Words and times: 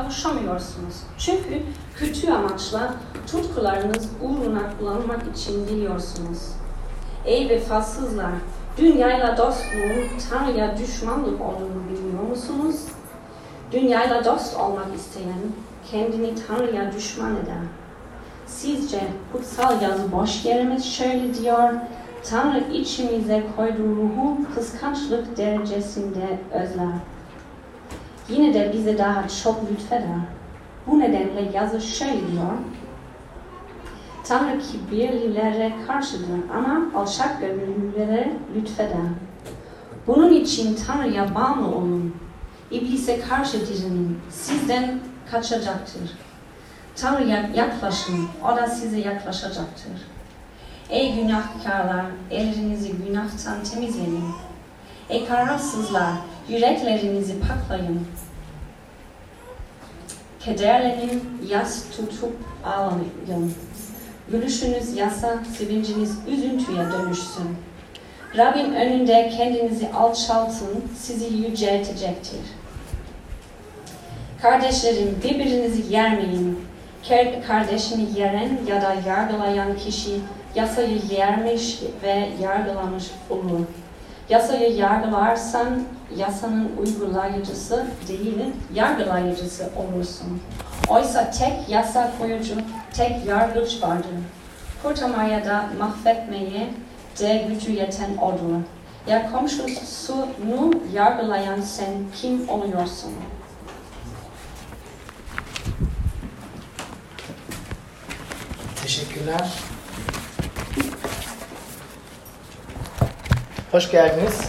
kavuşamıyorsunuz. 0.00 0.96
Çünkü 1.18 1.62
kötü 1.96 2.30
amaçla 2.32 2.94
tutkularınız 3.26 4.08
uğruna 4.22 4.62
kullanmak 4.78 5.36
için 5.36 5.68
biliyorsunuz. 5.68 6.38
Ey 7.24 7.48
vefasızlar, 7.48 8.32
dünyayla 8.78 9.36
dostluğun 9.36 10.18
Tanrı'ya 10.30 10.78
düşmanlık 10.78 11.40
olduğunu 11.40 11.82
biliyor 11.90 12.22
musunuz? 12.28 12.76
Dünyayla 13.72 14.24
dost 14.24 14.56
olmak 14.56 14.94
isteyen 14.96 15.40
kendini 15.90 16.34
Tanrı'ya 16.46 16.92
düşman 16.92 17.32
eder. 17.36 17.62
Sizce 18.46 19.00
kutsal 19.32 19.82
yazı 19.82 20.12
boş 20.12 20.44
yere 20.44 20.64
mi 20.64 20.82
şöyle 20.82 21.34
diyor? 21.34 21.72
Tanrı 22.30 22.72
içimize 22.72 23.42
koyduğu 23.56 23.96
ruhu 23.96 24.38
kıskançlık 24.54 25.36
derecesinde 25.36 26.38
özler. 26.52 26.94
Yine 28.30 28.54
de 28.54 28.72
bize 28.72 28.98
daha 28.98 29.28
çok 29.42 29.70
lütfeder. 29.70 30.20
Bu 30.86 31.00
nedenle 31.00 31.50
yazı 31.54 31.80
şöyle 31.80 32.12
diyor. 32.12 32.52
Tanrı 34.24 34.60
kibirlilere 34.60 35.72
karşıdır 35.86 36.40
ama 36.54 37.00
alçak 37.00 37.40
gönüllülere 37.40 38.32
lütfeder. 38.56 38.96
Bunun 40.06 40.32
için 40.32 40.78
Tanrı'ya 40.86 41.34
bağlı 41.34 41.66
olun. 41.66 42.14
İblise 42.70 43.20
karşı 43.20 43.66
dirinin. 43.66 44.18
Sizden 44.30 45.00
kaçacaktır. 45.30 46.10
Tanrı'ya 46.96 47.50
yaklaşın. 47.54 48.28
O 48.44 48.56
da 48.56 48.66
size 48.66 48.98
yaklaşacaktır. 48.98 49.92
Ey 50.90 51.14
günahkarlar, 51.14 52.06
ellerinizi 52.30 52.92
günahtan 52.92 53.62
temizleyin. 53.64 54.24
Ey 55.08 55.26
kararsızlar, 55.26 56.12
yüreklerinizi 56.48 57.34
paklayın. 57.40 58.06
Kederlenin, 60.44 61.22
yas 61.48 61.82
tutup 61.96 62.36
ağlayın. 62.64 63.54
Gülüşünüz 64.30 64.96
yasa, 64.96 65.38
sevinciniz 65.58 66.18
üzüntüye 66.28 66.78
dönüşsün. 66.78 67.56
Rabbin 68.36 68.74
önünde 68.74 69.32
kendinizi 69.36 69.88
alçaltın, 69.92 70.84
sizi 70.98 71.36
yüceltecektir. 71.36 72.40
Kardeşlerim 74.42 75.18
birbirinizi 75.24 75.94
yermeyin. 75.94 76.58
Kardeşini 77.46 78.18
yeren 78.18 78.58
ya 78.68 78.82
da 78.82 78.94
yargılayan 79.08 79.76
kişi 79.76 80.20
yasayı 80.54 81.00
yermiş 81.10 81.78
ve 82.02 82.28
yargılamış 82.42 83.04
olur. 83.30 83.66
Yasayı 84.30 84.76
yargılarsan 84.76 85.82
yasanın 86.16 86.72
uygulayıcısı 86.76 87.86
değil, 88.08 88.42
yargılayıcısı 88.74 89.70
olursun. 89.76 90.42
Oysa 90.88 91.30
tek 91.30 91.68
yasa 91.68 92.12
koyucu, 92.18 92.54
tek 92.94 93.26
yargıç 93.26 93.82
vardır. 93.82 94.10
Kurtarmaya 94.82 95.44
da 95.44 95.64
mahvetmeye 95.78 96.70
de 97.20 97.46
gücü 97.48 97.72
yeten 97.72 98.16
odur. 98.16 98.60
Ya 99.06 99.32
komşusunu 99.32 100.72
yargılayan 100.92 101.60
sen 101.60 101.92
kim 102.16 102.48
oluyorsun? 102.48 103.12
Teşekkürler. 108.82 109.69
Hoş 113.72 113.90
geldiniz. 113.90 114.40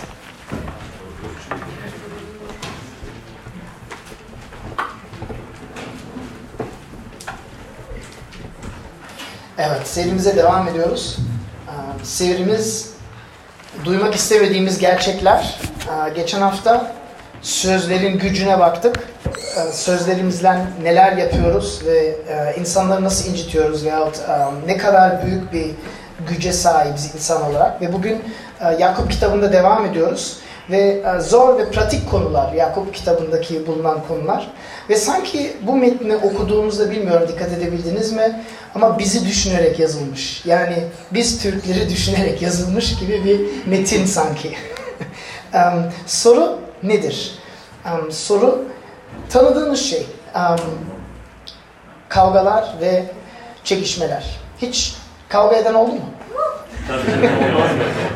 Evet, 9.57 9.87
serimize 9.87 10.35
devam 10.35 10.67
ediyoruz. 10.67 11.17
Ee, 11.67 12.05
serimiz 12.05 12.93
duymak 13.85 14.15
istemediğimiz 14.15 14.79
gerçekler. 14.79 15.59
Ee, 15.87 16.13
geçen 16.13 16.41
hafta 16.41 16.91
sözlerin 17.41 18.19
gücüne 18.19 18.59
baktık. 18.59 18.95
Ee, 19.57 19.71
sözlerimizle 19.71 20.65
neler 20.83 21.17
yapıyoruz 21.17 21.81
ve 21.85 21.97
e, 22.07 22.55
insanları 22.59 23.03
nasıl 23.03 23.29
incitiyoruz 23.29 23.85
veyahut 23.85 24.19
e, 24.19 24.67
ne 24.67 24.77
kadar 24.77 25.25
büyük 25.25 25.53
bir 25.53 25.71
güce 26.29 26.53
sahibiz 26.53 27.15
insan 27.15 27.51
olarak. 27.51 27.81
Ve 27.81 27.93
bugün 27.93 28.23
e, 28.61 28.73
Yakup 28.79 29.11
kitabında 29.11 29.53
devam 29.53 29.85
ediyoruz. 29.85 30.37
Ve 30.69 31.03
zor 31.19 31.57
ve 31.57 31.71
pratik 31.71 32.09
konular, 32.11 32.53
Yakup 32.53 32.93
kitabındaki 32.93 33.67
bulunan 33.67 33.99
konular. 34.07 34.51
Ve 34.89 34.95
sanki 34.95 35.57
bu 35.61 35.75
metni 35.75 36.15
okuduğumuzda 36.15 36.91
bilmiyorum 36.91 37.27
dikkat 37.27 37.51
edebildiniz 37.51 38.11
mi? 38.11 38.43
Ama 38.75 38.99
bizi 38.99 39.25
düşünerek 39.27 39.79
yazılmış. 39.79 40.45
Yani 40.45 40.83
biz 41.11 41.41
Türkleri 41.41 41.89
düşünerek 41.89 42.41
yazılmış 42.41 42.99
gibi 42.99 43.25
bir 43.25 43.67
metin 43.69 44.05
sanki. 44.05 44.49
um, 45.53 45.91
soru 46.05 46.59
nedir? 46.83 47.35
Um, 47.85 48.11
soru 48.11 48.65
tanıdığınız 49.29 49.79
şey. 49.79 50.05
Um, 50.35 50.59
kavgalar 52.09 52.75
ve 52.81 53.05
çekişmeler. 53.63 54.39
Hiç 54.61 54.95
kavga 55.31 55.55
eden 55.55 55.73
oldu 55.73 55.91
mu? 55.91 55.99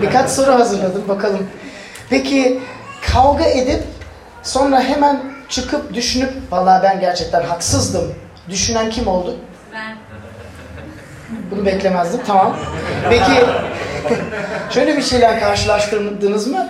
Birkaç 0.01 0.29
soru 0.29 0.51
hazırladım 0.51 1.03
bakalım. 1.07 1.47
Peki 2.09 2.59
kavga 3.13 3.45
edip 3.45 3.83
sonra 4.43 4.81
hemen 4.81 5.21
çıkıp 5.49 5.93
düşünüp 5.93 6.31
vallahi 6.51 6.83
ben 6.83 6.99
gerçekten 6.99 7.43
haksızdım 7.43 8.13
düşünen 8.49 8.89
kim 8.89 9.07
oldu? 9.07 9.35
Ben. 9.73 9.95
Bunu 11.51 11.65
beklemezdim. 11.65 12.19
Tamam. 12.27 12.57
Peki 13.09 13.31
şöyle 14.69 14.97
bir 14.97 15.01
şeyler 15.01 15.39
karşılaştırdınız 15.39 16.47
mı? 16.47 16.69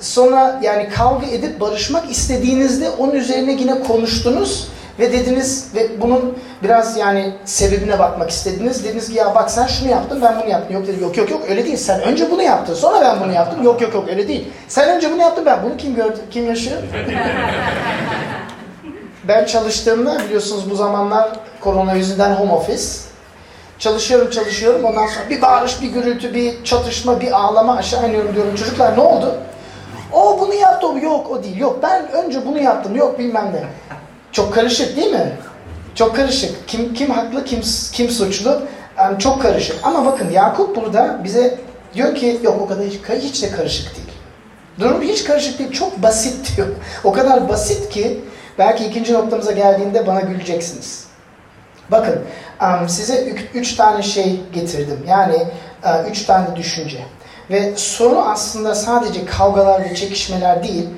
Sonra 0.00 0.60
yani 0.62 0.88
kavga 0.88 1.26
edip 1.26 1.60
barışmak 1.60 2.10
istediğinizde 2.10 2.90
onun 2.90 3.12
üzerine 3.12 3.52
yine 3.52 3.82
konuştunuz 3.82 4.68
ve 4.98 5.12
dediniz 5.12 5.68
ve 5.74 6.00
bunun 6.00 6.38
biraz 6.62 6.96
yani 6.96 7.34
sebebine 7.44 7.98
bakmak 7.98 8.30
istediniz. 8.30 8.84
Dediniz 8.84 9.08
ki 9.08 9.14
ya 9.14 9.34
bak 9.34 9.50
sen 9.50 9.66
şunu 9.66 9.90
yaptın 9.90 10.22
ben 10.22 10.40
bunu 10.42 10.50
yaptım. 10.50 10.76
Yok 10.76 10.86
dedi 10.86 11.02
yok 11.02 11.16
yok 11.16 11.30
yok 11.30 11.42
öyle 11.48 11.64
değil. 11.64 11.76
Sen 11.76 12.00
önce 12.00 12.30
bunu 12.30 12.42
yaptın 12.42 12.74
sonra 12.74 13.00
ben 13.00 13.20
bunu 13.24 13.32
yaptım. 13.32 13.62
Yok 13.62 13.80
yok 13.80 13.94
yok 13.94 14.08
öyle 14.08 14.28
değil. 14.28 14.48
Sen 14.68 14.96
önce 14.96 15.12
bunu 15.12 15.20
yaptın 15.20 15.46
ben 15.46 15.62
bunu 15.62 15.76
kim 15.76 15.94
gördü? 15.94 16.18
Kim 16.30 16.46
yaşıyor? 16.46 16.76
ben 19.28 19.44
çalıştığımda 19.44 20.18
biliyorsunuz 20.24 20.70
bu 20.70 20.74
zamanlar 20.74 21.30
korona 21.60 21.94
yüzünden 21.94 22.34
home 22.34 22.52
office. 22.52 22.82
Çalışıyorum 23.78 24.30
çalışıyorum 24.30 24.84
ondan 24.84 25.06
sonra 25.06 25.30
bir 25.30 25.42
bağırış, 25.42 25.82
bir 25.82 25.88
gürültü, 25.88 26.34
bir 26.34 26.64
çatışma, 26.64 27.20
bir 27.20 27.32
ağlama 27.32 27.76
aşağı 27.76 28.08
iniyorum 28.08 28.34
diyorum. 28.34 28.54
Çocuklar 28.54 28.96
ne 28.96 29.00
oldu? 29.00 29.34
O 30.12 30.40
bunu 30.40 30.54
yaptı, 30.54 30.86
o 30.86 30.98
yok 30.98 31.30
o 31.30 31.42
değil. 31.42 31.56
Yok 31.56 31.78
ben 31.82 32.12
önce 32.12 32.46
bunu 32.46 32.58
yaptım, 32.58 32.96
yok 32.96 33.18
bilmem 33.18 33.52
ne. 33.54 33.64
Çok 34.36 34.54
karışık 34.54 34.96
değil 34.96 35.12
mi? 35.12 35.32
Çok 35.94 36.16
karışık. 36.16 36.68
Kim 36.68 36.94
kim 36.94 37.10
haklı, 37.10 37.44
kim 37.44 37.60
kim 37.92 38.10
suçlu? 38.10 38.62
Yani 38.98 39.18
çok 39.18 39.42
karışık. 39.42 39.76
Ama 39.82 40.04
bakın 40.04 40.30
Yakup 40.30 40.76
burada 40.76 41.20
bize 41.24 41.58
diyor 41.94 42.14
ki 42.14 42.40
yok 42.42 42.60
o 42.60 42.66
kadar 42.66 42.84
hiç, 42.84 43.00
hiç 43.22 43.42
de 43.42 43.50
karışık 43.50 43.96
değil. 43.96 44.08
Durum 44.78 45.02
hiç 45.02 45.24
karışık 45.24 45.58
değil. 45.58 45.72
Çok 45.72 46.02
basit 46.02 46.52
diyor. 46.56 46.68
O 47.04 47.12
kadar 47.12 47.48
basit 47.48 47.90
ki 47.90 48.20
belki 48.58 48.84
ikinci 48.84 49.12
noktamıza 49.12 49.52
geldiğinde 49.52 50.06
bana 50.06 50.20
güleceksiniz. 50.20 51.04
Bakın 51.90 52.18
size 52.88 53.24
üç 53.54 53.74
tane 53.74 54.02
şey 54.02 54.40
getirdim. 54.52 54.98
Yani 55.08 55.46
üç 56.10 56.22
tane 56.22 56.56
düşünce. 56.56 56.98
Ve 57.50 57.72
soru 57.76 58.18
aslında 58.18 58.74
sadece 58.74 59.24
kavgalar 59.24 59.84
ve 59.84 59.94
çekişmeler 59.94 60.62
değil, 60.62 60.88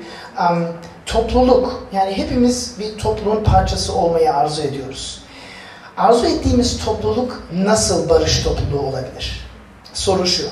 topluluk. 1.11 1.87
Yani 1.93 2.17
hepimiz 2.17 2.75
bir 2.79 2.97
topluluğun 2.97 3.43
parçası 3.43 3.93
olmayı 3.93 4.33
arzu 4.33 4.61
ediyoruz. 4.61 5.21
Arzu 5.97 6.25
ettiğimiz 6.25 6.85
topluluk 6.85 7.43
nasıl 7.53 8.09
barış 8.09 8.43
topluluğu 8.43 8.79
olabilir? 8.79 9.49
Soru 9.93 10.27
şu. 10.27 10.49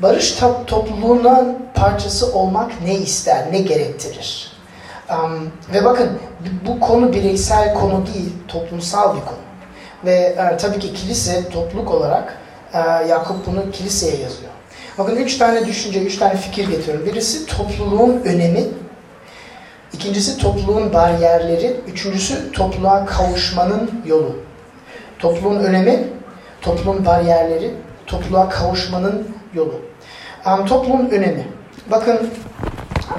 Barış 0.00 0.38
topluluğunun 0.66 1.58
parçası 1.74 2.32
olmak 2.32 2.82
ne 2.84 2.94
ister, 2.94 3.52
ne 3.52 3.58
gerektirir? 3.58 4.52
Um, 5.10 5.52
ve 5.74 5.84
bakın 5.84 6.10
bu 6.66 6.80
konu 6.80 7.12
bireysel 7.12 7.74
konu 7.74 8.06
değil, 8.14 8.32
toplumsal 8.48 9.16
bir 9.16 9.20
konu. 9.20 9.38
Ve 10.04 10.12
e, 10.12 10.56
tabii 10.56 10.78
ki 10.78 10.94
kilise 10.94 11.48
topluluk 11.48 11.90
olarak 11.90 12.38
e, 12.72 12.78
Yakup 13.08 13.46
bunu 13.46 13.70
kiliseye 13.70 14.12
yazıyor. 14.12 14.50
Bakın 14.98 15.16
üç 15.16 15.38
tane 15.38 15.66
düşünce, 15.66 16.00
üç 16.00 16.18
tane 16.18 16.36
fikir 16.36 16.68
getiriyorum. 16.68 17.06
Birisi 17.06 17.46
topluluğun 17.46 18.22
önemi, 18.24 18.64
ikincisi 19.94 20.38
topluluğun 20.38 20.92
bariyerleri, 20.92 21.80
üçüncüsü 21.88 22.52
topluluğa 22.52 23.06
kavuşmanın 23.06 23.90
yolu. 24.06 24.36
Topluluğun 25.18 25.60
önemi, 25.60 26.08
topluluğun 26.62 27.06
bariyerleri, 27.06 27.74
topluluğa 28.06 28.48
kavuşmanın 28.48 29.28
yolu. 29.54 29.74
Um, 30.46 30.66
topluluğun 30.66 31.08
önemi. 31.10 31.48
Bakın 31.90 32.30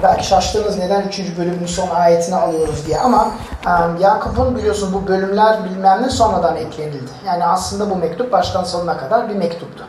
belki 0.03 0.27
şaştınız 0.27 0.77
neden 0.77 1.07
3. 1.07 1.19
bölümün 1.37 1.65
son 1.65 1.89
ayetini 1.89 2.35
alıyoruz 2.35 2.87
diye 2.87 2.99
ama 2.99 3.31
um, 3.65 4.01
Yakup'un 4.01 4.57
biliyorsun 4.57 4.93
bu 4.93 5.07
bölümler 5.07 5.63
bilmem 5.63 6.03
ne 6.03 6.09
sonradan 6.09 6.55
eklenildi. 6.55 7.11
Yani 7.25 7.45
aslında 7.45 7.89
bu 7.89 7.95
mektup 7.95 8.31
baştan 8.31 8.63
sonuna 8.63 8.97
kadar 8.97 9.29
bir 9.29 9.35
mektuptu. 9.35 9.83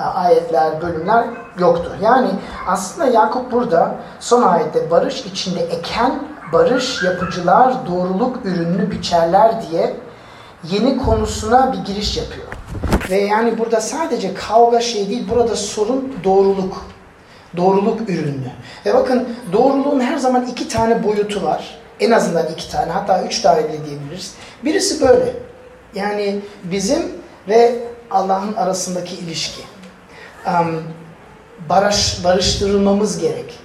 Ayetler, 0.00 0.82
bölümler 0.82 1.24
yoktu. 1.58 1.96
Yani 2.02 2.28
aslında 2.66 3.06
Yakup 3.06 3.52
burada 3.52 3.94
son 4.20 4.42
ayette 4.42 4.90
barış 4.90 5.26
içinde 5.26 5.60
eken 5.60 6.22
barış 6.52 7.02
yapıcılar 7.02 7.74
doğruluk 7.86 8.46
ürününü 8.46 8.90
biçerler 8.90 9.62
diye 9.70 9.96
yeni 10.70 10.98
konusuna 10.98 11.72
bir 11.72 11.78
giriş 11.78 12.16
yapıyor. 12.16 12.46
Ve 13.10 13.20
yani 13.20 13.58
burada 13.58 13.80
sadece 13.80 14.34
kavga 14.34 14.80
şey 14.80 15.08
değil, 15.08 15.28
burada 15.30 15.56
sorun 15.56 16.14
doğruluk. 16.24 16.84
Doğruluk 17.56 18.10
ürünü. 18.10 18.50
Ve 18.86 18.94
bakın 18.94 19.28
doğruluğun 19.52 20.00
her 20.00 20.16
zaman 20.16 20.46
iki 20.46 20.68
tane 20.68 21.04
boyutu 21.04 21.42
var. 21.42 21.78
En 22.00 22.10
azından 22.10 22.46
iki 22.46 22.70
tane, 22.70 22.92
hatta 22.92 23.22
üç 23.22 23.40
tane 23.40 23.64
bile 23.68 23.84
diyebiliriz. 23.86 24.34
Birisi 24.64 25.00
böyle. 25.00 25.36
Yani 25.94 26.40
bizim 26.64 27.02
ve 27.48 27.78
Allah'ın 28.10 28.54
arasındaki 28.54 29.14
ilişki. 29.14 29.62
Barış, 31.68 32.24
barıştırılmamız 32.24 33.18
gerek. 33.18 33.58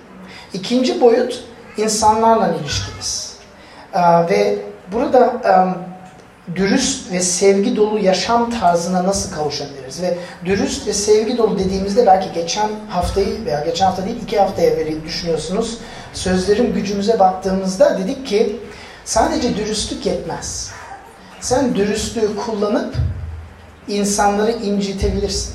İkinci 0.53 1.01
boyut 1.01 1.43
insanlarla 1.77 2.55
ilişkimiz. 2.55 3.35
Uh, 3.93 4.29
ve 4.29 4.59
burada 4.91 5.41
dürüst 6.55 7.11
ve 7.11 7.19
sevgi 7.19 7.75
dolu 7.75 7.99
yaşam 7.99 8.49
tarzına 8.59 9.03
nasıl 9.03 9.31
kavuşabiliriz? 9.35 10.01
Ve 10.01 10.17
dürüst 10.45 10.87
ve 10.87 10.93
sevgi 10.93 11.37
dolu 11.37 11.59
dediğimizde 11.59 12.05
belki 12.05 12.33
geçen 12.33 12.69
haftayı 12.89 13.45
veya 13.45 13.63
geçen 13.65 13.85
hafta 13.85 14.05
değil 14.05 14.17
iki 14.23 14.39
haftaya 14.39 14.77
beri 14.77 15.03
düşünüyorsunuz. 15.03 15.77
Sözlerin 16.13 16.73
gücümüze 16.73 17.19
baktığımızda 17.19 17.97
dedik 17.97 18.27
ki 18.27 18.59
sadece 19.05 19.57
dürüstlük 19.57 20.05
yetmez. 20.05 20.71
Sen 21.41 21.75
dürüstlüğü 21.75 22.35
kullanıp 22.35 22.95
insanları 23.87 24.51
incitebilirsin. 24.51 25.53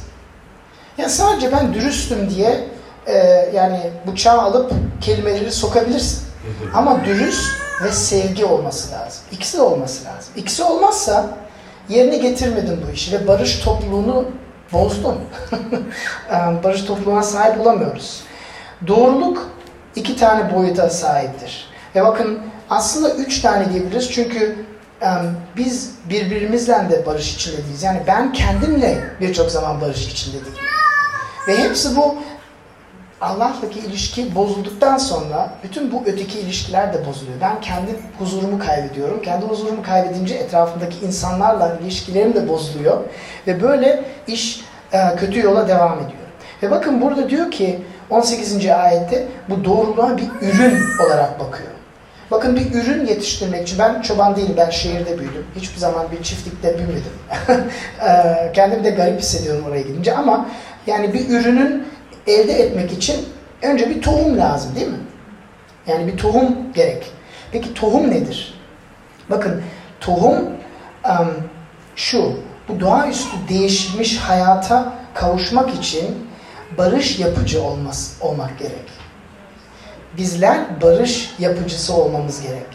Yani 1.00 1.10
sadece 1.10 1.52
ben 1.52 1.74
dürüstüm 1.74 2.30
diye 2.30 2.64
e, 3.06 3.16
yani 3.54 3.90
bıçağı 4.06 4.40
alıp 4.40 4.72
kelimeleri 5.00 5.52
sokabilirsin. 5.52 6.22
Ama 6.74 7.04
dürüst 7.04 7.60
ve 7.84 7.92
sevgi 7.92 8.44
olması 8.44 8.92
lazım. 8.92 9.22
İkisi 9.32 9.58
de 9.58 9.62
olması 9.62 10.04
lazım. 10.04 10.32
İkisi 10.36 10.62
olmazsa 10.62 11.26
yerine 11.88 12.16
getirmedin 12.16 12.80
bu 12.88 12.92
işi 12.92 13.12
ve 13.12 13.28
barış 13.28 13.58
topluluğunu 13.58 14.24
bozdun. 14.72 15.18
barış 16.64 16.82
topluluğuna 16.82 17.22
sahip 17.22 17.60
olamıyoruz. 17.60 18.20
Doğruluk 18.86 19.50
iki 19.96 20.16
tane 20.16 20.54
boyuta 20.54 20.90
sahiptir. 20.90 21.68
Ve 21.94 22.04
bakın 22.04 22.40
aslında 22.70 23.10
üç 23.10 23.40
tane 23.40 23.72
diyebiliriz 23.72 24.10
çünkü 24.10 24.56
um, 25.02 25.08
biz 25.56 25.90
birbirimizle 26.10 26.72
de 26.90 27.06
barış 27.06 27.34
içinde 27.34 27.56
değiliz. 27.56 27.82
Yani 27.82 28.00
ben 28.06 28.32
kendimle 28.32 28.98
birçok 29.20 29.50
zaman 29.50 29.80
barış 29.80 30.08
içinde 30.08 30.36
değilim. 30.36 30.54
Ve 31.48 31.58
hepsi 31.58 31.96
bu 31.96 32.16
Allah'taki 33.20 33.78
ilişki 33.78 34.34
bozulduktan 34.34 34.98
sonra 34.98 35.50
bütün 35.64 35.92
bu 35.92 36.02
öteki 36.06 36.40
ilişkiler 36.40 36.92
de 36.92 37.06
bozuluyor. 37.06 37.40
Ben 37.40 37.60
kendi 37.60 37.90
huzurumu 38.18 38.58
kaybediyorum. 38.58 39.22
Kendi 39.22 39.46
huzurumu 39.46 39.82
kaybedince 39.82 40.34
etrafındaki 40.34 41.06
insanlarla 41.06 41.78
ilişkilerim 41.82 42.34
de 42.34 42.48
bozuluyor. 42.48 43.00
Ve 43.46 43.62
böyle 43.62 44.04
iş 44.26 44.64
e, 44.92 45.16
kötü 45.16 45.40
yola 45.40 45.68
devam 45.68 45.98
ediyor. 45.98 46.20
Ve 46.62 46.70
bakın 46.70 47.00
burada 47.00 47.30
diyor 47.30 47.50
ki 47.50 47.78
18. 48.10 48.66
ayette 48.66 49.28
bu 49.48 49.64
doğruluğa 49.64 50.16
bir 50.16 50.28
ürün 50.42 50.78
olarak 51.06 51.40
bakıyor. 51.40 51.70
Bakın 52.30 52.56
bir 52.56 52.74
ürün 52.74 53.06
yetiştirmek 53.06 53.62
için 53.62 53.78
ben 53.78 54.02
çoban 54.02 54.36
değilim, 54.36 54.54
ben 54.56 54.70
şehirde 54.70 55.18
büyüdüm. 55.18 55.46
Hiçbir 55.56 55.78
zaman 55.78 56.06
bir 56.12 56.22
çiftlikte 56.22 56.78
büyümedim. 56.78 57.12
E, 58.08 58.52
kendimi 58.52 58.84
de 58.84 58.90
garip 58.90 59.20
hissediyorum 59.20 59.64
oraya 59.68 59.82
gidince 59.82 60.14
ama 60.14 60.46
yani 60.90 61.14
bir 61.14 61.28
ürünün 61.28 61.84
elde 62.26 62.52
etmek 62.52 62.92
için 62.92 63.28
önce 63.62 63.90
bir 63.90 64.02
tohum 64.02 64.38
lazım 64.38 64.74
değil 64.74 64.88
mi? 64.88 64.98
Yani 65.86 66.12
bir 66.12 66.16
tohum 66.16 66.72
gerek. 66.74 67.12
Peki 67.52 67.74
tohum 67.74 68.10
nedir? 68.10 68.54
Bakın 69.30 69.62
tohum 70.00 70.36
um, 71.04 71.34
şu, 71.96 72.32
bu 72.68 72.80
doğaüstü 72.80 73.36
değişmiş 73.48 74.18
hayata 74.18 74.92
kavuşmak 75.14 75.74
için 75.74 76.28
barış 76.78 77.18
yapıcı 77.18 77.62
olması, 77.62 78.24
olmak 78.24 78.58
gerek. 78.58 78.90
Bizler 80.16 80.82
barış 80.82 81.34
yapıcısı 81.38 81.94
olmamız 81.94 82.42
gerek. 82.42 82.66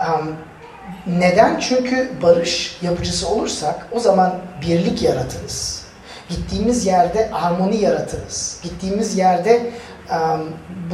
Um, 0.00 0.36
neden? 1.06 1.58
Çünkü 1.58 2.10
barış 2.22 2.78
yapıcısı 2.82 3.28
olursak 3.28 3.86
o 3.92 4.00
zaman 4.00 4.38
birlik 4.62 5.02
yaratırız. 5.02 5.81
Gittiğimiz 6.36 6.86
yerde 6.86 7.28
harmoni 7.28 7.76
yaratırız. 7.76 8.60
Gittiğimiz 8.62 9.18
yerde 9.18 9.70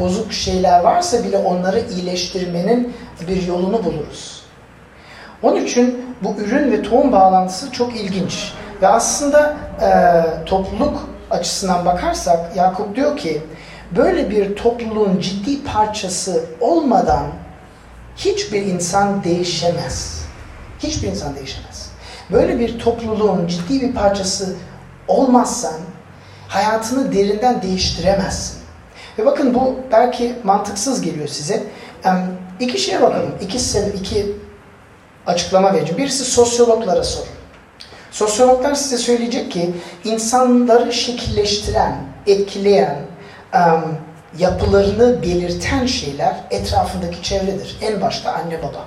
bozuk 0.00 0.32
şeyler 0.32 0.80
varsa 0.80 1.24
bile 1.24 1.38
onları 1.38 1.80
iyileştirmenin 1.80 2.94
bir 3.28 3.46
yolunu 3.46 3.84
buluruz. 3.84 4.42
Onun 5.42 5.64
için 5.64 6.04
bu 6.22 6.34
ürün 6.40 6.72
ve 6.72 6.82
tohum 6.82 7.12
bağlantısı 7.12 7.72
çok 7.72 7.96
ilginç. 7.96 8.52
Ve 8.82 8.88
aslında 8.88 9.56
e, 9.80 10.44
topluluk 10.44 11.08
açısından 11.30 11.84
bakarsak 11.86 12.56
Yakup 12.56 12.96
diyor 12.96 13.16
ki 13.16 13.42
böyle 13.96 14.30
bir 14.30 14.56
topluluğun 14.56 15.20
ciddi 15.20 15.64
parçası 15.64 16.44
olmadan 16.60 17.26
hiçbir 18.16 18.62
insan 18.62 19.24
değişemez. 19.24 20.24
Hiçbir 20.78 21.08
insan 21.08 21.36
değişemez. 21.36 21.90
Böyle 22.32 22.58
bir 22.58 22.78
topluluğun 22.78 23.46
ciddi 23.46 23.80
bir 23.80 23.94
parçası 23.94 24.56
olmazsan 25.08 25.80
hayatını 26.48 27.12
derinden 27.12 27.62
değiştiremezsin. 27.62 28.58
Ve 29.18 29.26
bakın 29.26 29.54
bu 29.54 29.76
belki 29.92 30.36
mantıksız 30.44 31.00
geliyor 31.00 31.28
size. 31.28 31.62
İki 32.60 32.78
şeye 32.78 33.02
bakalım. 33.02 33.34
İki, 33.40 33.58
iki 34.00 34.36
açıklama 35.26 35.74
vereceğim. 35.74 35.98
Birisi 35.98 36.24
sosyologlara 36.24 37.04
sorun. 37.04 37.28
Sosyologlar 38.10 38.74
size 38.74 38.98
söyleyecek 38.98 39.52
ki 39.52 39.74
insanları 40.04 40.92
şekilleştiren, 40.92 41.96
etkileyen, 42.26 42.96
yapılarını 44.38 45.22
belirten 45.22 45.86
şeyler 45.86 46.36
etrafındaki 46.50 47.22
çevredir. 47.22 47.76
En 47.82 48.00
başta 48.00 48.32
anne 48.32 48.58
baba. 48.62 48.84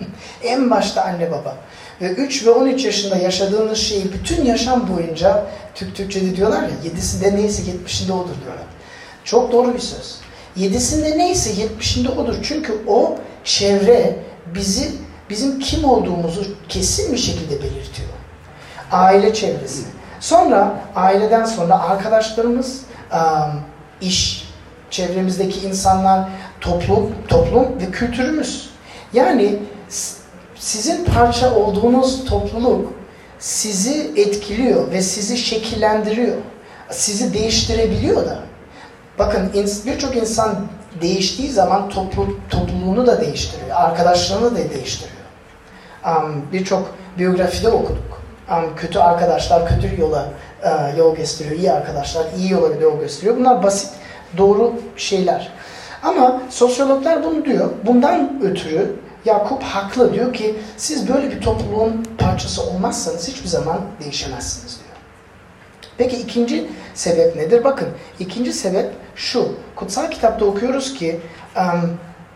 en 0.42 0.70
başta 0.70 1.02
anne 1.02 1.30
baba. 1.30 1.56
Ve 2.00 2.10
3 2.10 2.46
ve 2.46 2.50
13 2.50 2.84
yaşında 2.84 3.16
yaşadığınız 3.16 3.78
şeyi 3.78 4.12
bütün 4.12 4.44
yaşam 4.44 4.88
boyunca 4.96 5.46
Türk 5.74 5.96
Türkçe'de 5.96 6.36
diyorlar 6.36 6.62
ya 6.62 6.74
yedisinde 6.84 7.36
neyse 7.36 7.62
yetmişinde 7.70 8.12
odur 8.12 8.34
diyorlar. 8.44 8.66
Çok 9.24 9.52
doğru 9.52 9.74
bir 9.74 9.78
söz. 9.78 10.18
Yedisinde 10.56 11.18
neyse 11.18 11.60
yetmişinde 11.60 12.08
odur. 12.08 12.34
Çünkü 12.42 12.74
o 12.86 13.16
çevre 13.44 14.16
bizi 14.54 14.90
bizim 15.30 15.58
kim 15.58 15.84
olduğumuzu 15.84 16.44
kesin 16.68 17.12
bir 17.12 17.18
şekilde 17.18 17.62
belirtiyor. 17.62 18.08
Aile 18.92 19.34
çevresi. 19.34 19.82
Sonra 20.20 20.80
aileden 20.96 21.44
sonra 21.44 21.82
arkadaşlarımız, 21.82 22.80
iş, 24.00 24.48
çevremizdeki 24.90 25.60
insanlar, 25.60 26.28
toplum, 26.60 27.14
toplum 27.28 27.80
ve 27.80 27.90
kültürümüz. 27.90 28.70
Yani 29.12 29.58
sizin 30.64 31.04
parça 31.04 31.54
olduğunuz 31.54 32.24
topluluk 32.24 32.92
sizi 33.38 34.12
etkiliyor 34.16 34.90
ve 34.90 35.02
sizi 35.02 35.36
şekillendiriyor. 35.36 36.36
Sizi 36.90 37.34
değiştirebiliyor 37.34 38.26
da. 38.26 38.38
Bakın 39.18 39.50
birçok 39.86 40.16
insan 40.16 40.56
değiştiği 41.00 41.50
zaman 41.50 41.88
toplu, 41.88 42.38
topluluğunu 42.50 43.06
da 43.06 43.20
değiştiriyor. 43.20 43.76
Arkadaşlarını 43.76 44.54
da 44.54 44.70
değiştiriyor. 44.70 45.24
Um, 46.06 46.42
birçok 46.52 46.94
biyografide 47.18 47.68
okuduk. 47.68 48.22
Um, 48.50 48.76
kötü 48.76 48.98
arkadaşlar 48.98 49.68
kötü 49.68 50.00
yola 50.00 50.28
uh, 50.64 50.98
yol 50.98 51.16
gösteriyor. 51.16 51.56
İyi 51.56 51.72
arkadaşlar 51.72 52.26
iyi 52.38 52.52
yola 52.52 52.74
yol 52.74 53.00
gösteriyor. 53.00 53.36
Bunlar 53.36 53.62
basit, 53.62 53.90
doğru 54.38 54.74
şeyler. 54.96 55.52
Ama 56.02 56.42
sosyologlar 56.50 57.24
bunu 57.24 57.44
diyor. 57.44 57.70
Bundan 57.86 58.40
ötürü 58.42 59.03
Yakup 59.24 59.62
haklı 59.62 60.14
diyor 60.14 60.32
ki 60.32 60.56
siz 60.76 61.08
böyle 61.08 61.30
bir 61.30 61.40
topluluğun 61.40 62.04
parçası 62.18 62.62
olmazsanız 62.62 63.28
hiçbir 63.28 63.48
zaman 63.48 63.80
değişemezsiniz 64.04 64.78
diyor. 64.78 64.96
Peki 65.98 66.16
ikinci 66.16 66.70
sebep 66.94 67.36
nedir? 67.36 67.64
Bakın 67.64 67.88
ikinci 68.18 68.52
sebep 68.52 68.92
şu. 69.16 69.52
Kutsal 69.76 70.10
kitapta 70.10 70.44
okuyoruz 70.44 70.94
ki 70.94 71.20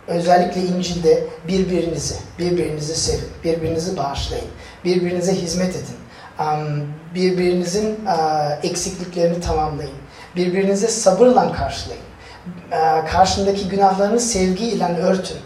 özellikle 0.06 0.60
İncil'de 0.60 1.24
birbirinizi, 1.48 2.14
birbirinizi 2.38 2.96
sevin, 2.96 3.28
birbirinizi 3.44 3.96
bağışlayın, 3.96 4.48
birbirinize 4.84 5.34
hizmet 5.34 5.76
edin, 5.76 5.96
birbirinizin 7.14 7.98
uh, 8.06 8.64
eksikliklerini 8.64 9.40
tamamlayın, 9.40 9.92
birbirinize 10.36 10.88
sabırla 10.88 11.52
karşılayın, 11.52 12.02
e, 12.72 13.04
karşındaki 13.06 13.68
günahlarını 13.68 14.20
sevgiyle 14.20 14.84
örtün. 14.84 15.36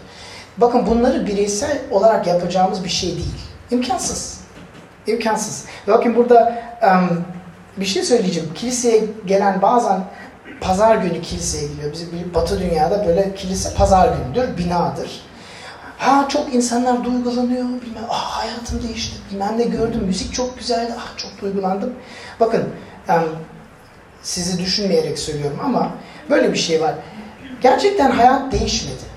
Bakın 0.57 0.85
bunları 0.87 1.27
bireysel 1.27 1.77
olarak 1.91 2.27
yapacağımız 2.27 2.83
bir 2.83 2.89
şey 2.89 3.09
değil. 3.09 3.35
İmkansız. 3.71 4.39
İmkansız. 5.07 5.65
Bakın 5.87 6.15
burada 6.15 6.63
um, 6.83 7.25
bir 7.77 7.85
şey 7.85 8.03
söyleyeceğim. 8.03 8.49
Kiliseye 8.55 9.03
gelen 9.25 9.61
bazen 9.61 9.99
pazar 10.61 10.95
günü 10.95 11.21
kiliseye 11.21 11.67
gidiyor. 11.67 11.91
Bizim 11.91 12.33
batı 12.33 12.59
dünyada 12.59 13.07
böyle 13.07 13.35
kilise 13.35 13.73
pazar 13.73 14.09
günüdür, 14.17 14.57
binadır. 14.57 15.21
Ha 15.97 16.25
çok 16.29 16.53
insanlar 16.53 17.05
duygulanıyor, 17.05 17.65
bilmem, 17.65 18.03
ah 18.09 18.41
hayatım 18.41 18.83
değişti, 18.83 19.17
bilmem 19.31 19.57
ne 19.57 19.63
gördüm, 19.63 20.03
müzik 20.05 20.33
çok 20.33 20.59
güzeldi, 20.59 20.93
ah 20.97 21.17
çok 21.17 21.41
duygulandım. 21.41 21.93
Bakın 22.39 22.63
um, 23.09 23.23
sizi 24.21 24.59
düşünmeyerek 24.59 25.19
söylüyorum 25.19 25.59
ama 25.63 25.91
böyle 26.29 26.53
bir 26.53 26.57
şey 26.57 26.81
var. 26.81 26.93
Gerçekten 27.61 28.11
hayat 28.11 28.51
değişmedi. 28.51 29.12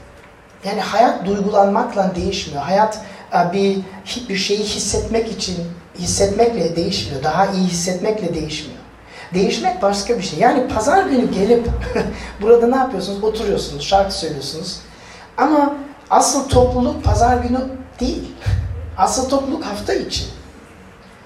Yani 0.64 0.80
hayat 0.80 1.26
duygulanmakla 1.26 2.14
değişmiyor. 2.14 2.62
Hayat 2.62 3.00
e, 3.34 3.52
bir 3.52 3.80
bir 4.28 4.36
şeyi 4.36 4.64
hissetmek 4.64 5.32
için 5.32 5.56
hissetmekle 5.98 6.76
değişmiyor. 6.76 7.22
Daha 7.22 7.46
iyi 7.46 7.66
hissetmekle 7.66 8.34
değişmiyor. 8.34 8.80
Değişmek 9.34 9.82
başka 9.82 10.18
bir 10.18 10.22
şey. 10.22 10.38
Yani 10.38 10.68
pazar 10.68 11.06
günü 11.06 11.32
gelip 11.32 11.68
burada 12.42 12.66
ne 12.66 12.76
yapıyorsunuz? 12.76 13.24
Oturuyorsunuz, 13.24 13.84
şarkı 13.84 14.14
söylüyorsunuz. 14.14 14.80
Ama 15.36 15.76
asıl 16.10 16.48
topluluk 16.48 17.04
pazar 17.04 17.36
günü 17.36 17.58
değil. 18.00 18.32
Asıl 18.98 19.28
topluluk 19.28 19.64
hafta 19.64 19.94
içi. 19.94 20.24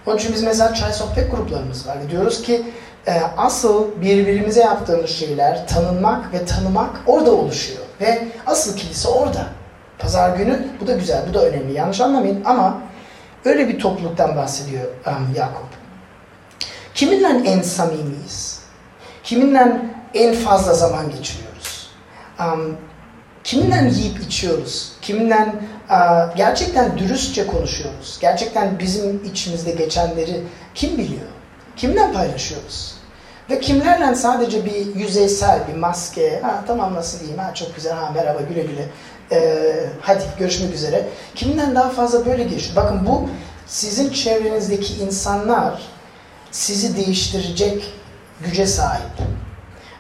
Onun 0.07 0.17
için 0.17 0.33
biz 0.35 0.43
mesela 0.43 0.75
çay 0.75 0.93
sohbet 0.93 1.31
gruplarımız 1.31 1.87
var. 1.87 1.97
Diyoruz 2.11 2.43
ki 2.43 2.63
e, 3.07 3.21
asıl 3.37 4.01
birbirimize 4.03 4.61
yaptığımız 4.61 5.11
şeyler 5.11 5.69
tanınmak 5.69 6.33
ve 6.33 6.45
tanımak 6.45 6.91
orada 7.07 7.33
oluşuyor. 7.33 7.90
Ve 8.01 8.29
asıl 8.47 8.77
kilise 8.77 9.09
orada. 9.09 9.47
Pazar 9.99 10.37
günü 10.37 10.67
bu 10.81 10.87
da 10.87 10.93
güzel, 10.93 11.23
bu 11.29 11.35
da 11.35 11.47
önemli. 11.47 11.73
Yanlış 11.73 12.01
anlamayın 12.01 12.45
ama 12.45 12.83
öyle 13.45 13.69
bir 13.69 13.79
topluluktan 13.79 14.37
bahsediyor 14.37 14.85
um, 15.07 15.35
Yakup. 15.37 15.69
Kiminle 16.95 17.51
en 17.51 17.63
samimiyiz? 17.63 18.61
Kiminle 19.25 19.83
en 20.15 20.35
fazla 20.35 20.75
zaman 20.75 21.11
geçiriyoruz? 21.11 21.91
Um, 22.41 22.77
kiminle 23.45 23.91
yiyip 23.95 24.21
içiyoruz? 24.21 24.93
Kiminle 25.03 25.47
uh, 25.91 26.37
gerçekten 26.37 26.99
dürüstçe 26.99 27.47
konuşuyoruz? 27.47 28.19
Gerçekten 28.21 28.79
bizim 28.79 29.25
içimizde 29.25 29.71
geçenleri 29.71 30.43
kim 30.75 30.99
biliyor? 30.99 31.27
Kimden 31.77 32.13
paylaşıyoruz? 32.13 33.00
Ve 33.51 33.61
kimlerle 33.61 34.15
sadece 34.15 34.65
bir 34.65 34.95
yüzeysel, 34.95 35.69
bir 35.69 35.79
maske, 35.79 36.41
ha 36.41 36.65
tamam 36.67 36.95
nasıl 36.95 37.21
diyeyim, 37.21 37.39
ha 37.39 37.55
çok 37.55 37.75
güzel, 37.75 37.93
ha 37.93 38.13
merhaba 38.15 38.41
güle 38.41 38.63
güle, 38.63 38.89
ee, 39.33 39.87
hadi 40.01 40.23
görüşmek 40.39 40.75
üzere. 40.75 41.09
Kimden 41.35 41.75
daha 41.75 41.91
fazla 41.91 42.27
böyle 42.27 42.45
geçiyor? 42.45 42.77
Bakın 42.77 43.07
bu 43.07 43.29
sizin 43.67 44.11
çevrenizdeki 44.11 44.95
insanlar 44.95 45.83
sizi 46.51 46.97
değiştirecek 46.97 47.95
güce 48.45 48.67
sahip. 48.67 49.11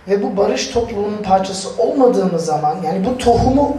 Ve 0.09 0.23
bu 0.23 0.37
barış 0.37 0.69
topluluğunun 0.69 1.23
parçası 1.23 1.69
olmadığımız 1.79 2.45
zaman, 2.45 2.77
yani 2.83 3.05
bu 3.05 3.19
tohumu 3.19 3.77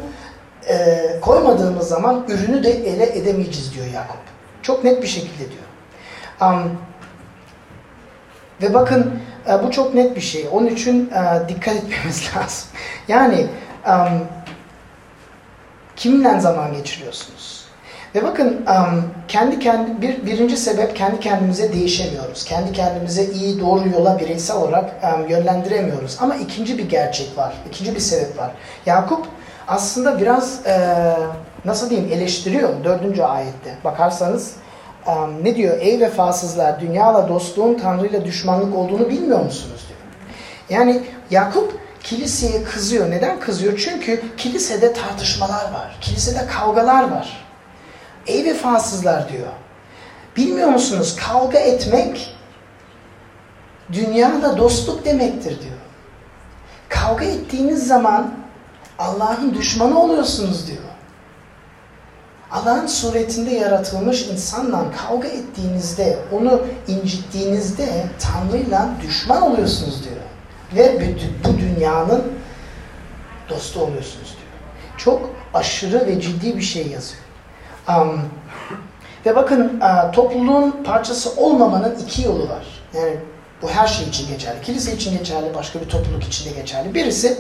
e, 0.68 1.00
koymadığımız 1.22 1.88
zaman 1.88 2.26
ürünü 2.28 2.64
de 2.64 2.72
ele 2.72 3.18
edemeyeceğiz 3.20 3.74
diyor 3.74 3.86
Yakup. 3.86 4.22
Çok 4.62 4.84
net 4.84 5.02
bir 5.02 5.08
şekilde 5.08 5.40
diyor. 5.40 5.64
Um, 6.42 6.78
ve 8.62 8.74
bakın 8.74 9.20
e, 9.50 9.64
bu 9.64 9.72
çok 9.72 9.94
net 9.96 10.16
bir 10.16 10.22
şey. 10.22 10.48
Onun 10.52 10.68
için 10.68 11.10
e, 11.10 11.50
dikkat 11.50 11.76
etmemiz 11.76 12.32
lazım. 12.36 12.70
Yani 13.08 13.48
um, 13.88 14.28
kiminle 15.96 16.40
zaman 16.40 16.74
geçiriyorsunuz? 16.74 17.62
Ve 18.16 18.24
bakın 18.24 18.66
kendi 19.28 19.60
kendi 19.60 20.02
bir 20.02 20.26
birinci 20.26 20.58
sebep 20.58 20.96
kendi 20.96 21.20
kendimize 21.20 21.74
değişemiyoruz. 21.74 22.46
Kendi 22.46 22.72
kendimize 22.72 23.26
iyi 23.26 23.60
doğru 23.60 23.90
yola 23.90 24.20
bireysel 24.20 24.58
olarak 24.58 24.94
yönlendiremiyoruz. 25.30 26.18
Ama 26.22 26.36
ikinci 26.36 26.78
bir 26.78 26.90
gerçek 26.90 27.38
var. 27.38 27.54
İkinci 27.70 27.96
bir 27.96 28.00
sebep 28.00 28.38
var. 28.38 28.52
Yakup 28.86 29.28
aslında 29.68 30.20
biraz 30.20 30.66
e, 30.66 30.98
nasıl 31.66 31.90
diyeyim 31.90 32.12
eleştiriyor 32.14 32.84
dördüncü 32.84 33.22
ayette. 33.22 33.76
Bakarsanız 33.84 34.54
um, 35.08 35.44
ne 35.44 35.56
diyor? 35.56 35.78
Ey 35.80 36.00
vefasızlar 36.00 36.80
dünyala 36.80 37.30
dostluğun 37.30 37.74
Tanrı'yla 37.74 38.26
düşmanlık 38.26 38.76
olduğunu 38.76 39.10
bilmiyor 39.10 39.40
musunuz 39.40 39.86
diyor. 39.88 40.00
Yani 40.70 41.02
Yakup 41.32 41.80
kiliseye 42.04 42.64
kızıyor. 42.64 43.12
Neden 43.12 43.40
kızıyor? 43.40 43.78
Çünkü 43.78 44.24
kilisede 44.38 44.94
tartışmalar 44.94 45.72
var. 45.74 45.98
Kilisede 46.02 46.48
kavgalar 46.48 47.12
var. 47.12 47.46
Ey 48.28 48.46
vefasızlar 48.46 49.30
diyor. 49.30 49.48
Bilmiyor 50.38 50.70
musunuz? 50.70 51.16
Kavga 51.28 51.60
etmek 51.60 52.36
dünyada 53.94 54.58
dostluk 54.58 55.06
demektir 55.06 55.62
diyor. 55.62 55.78
Kavga 56.90 57.26
ettiğiniz 57.26 57.88
zaman 57.88 58.34
Allah'ın 59.00 59.54
düşmanı 59.54 60.00
oluyorsunuz 60.00 60.68
diyor. 60.68 60.91
Allah'ın 62.52 62.88
suretinde 62.88 63.52
yaratılmış 63.52 64.28
insanla 64.28 64.86
kavga 64.92 65.28
ettiğinizde, 65.28 66.20
onu 66.32 66.62
incittiğinizde 66.88 68.06
Tanrı'yla 68.20 68.90
düşman 69.02 69.42
oluyorsunuz 69.42 70.04
diyor. 70.04 70.16
Ve 70.76 71.16
bu 71.46 71.58
dünyanın 71.58 72.24
dostu 73.50 73.80
oluyorsunuz 73.80 74.28
diyor. 74.28 74.52
Çok 74.98 75.30
aşırı 75.54 76.08
ve 76.08 76.22
ciddi 76.22 76.58
bir 76.58 76.62
şey 76.62 76.88
yazıyor. 76.88 77.24
Um, 77.90 78.22
ve 79.26 79.36
bakın 79.36 79.82
topluluğun 80.14 80.84
parçası 80.84 81.36
olmamanın 81.38 81.96
iki 81.96 82.24
yolu 82.24 82.50
var. 82.50 82.66
Yani 82.94 83.18
bu 83.62 83.70
her 83.70 83.88
şey 83.88 84.08
için 84.08 84.28
geçerli. 84.28 84.62
Kilise 84.62 84.94
için 84.94 85.18
geçerli, 85.18 85.56
başka 85.56 85.82
bir 85.82 85.90
topluluk 85.90 86.24
için 86.24 86.50
de 86.50 86.60
geçerli. 86.60 86.94
Birisi 86.94 87.38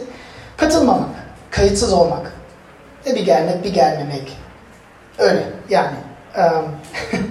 katılmamak, 0.58 1.10
kayıtsız 1.51 1.94
olmak. 1.94 2.34
Ve 3.06 3.15
bir 3.15 3.25
gelmek, 3.25 3.63
bir 3.63 3.74
gelmemek. 3.74 4.38
Öyle 5.18 5.44
yani. 5.70 5.96
Um, 6.38 6.65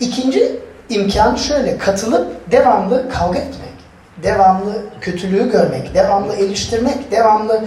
ikinci 0.00 0.60
imkan 0.88 1.34
şöyle, 1.36 1.78
katılıp 1.78 2.52
devamlı 2.52 3.10
kavga 3.10 3.38
etmek. 3.38 3.74
Devamlı 4.22 4.82
kötülüğü 5.00 5.50
görmek, 5.52 5.94
devamlı 5.94 6.36
eleştirmek, 6.36 7.10
devamlı 7.10 7.64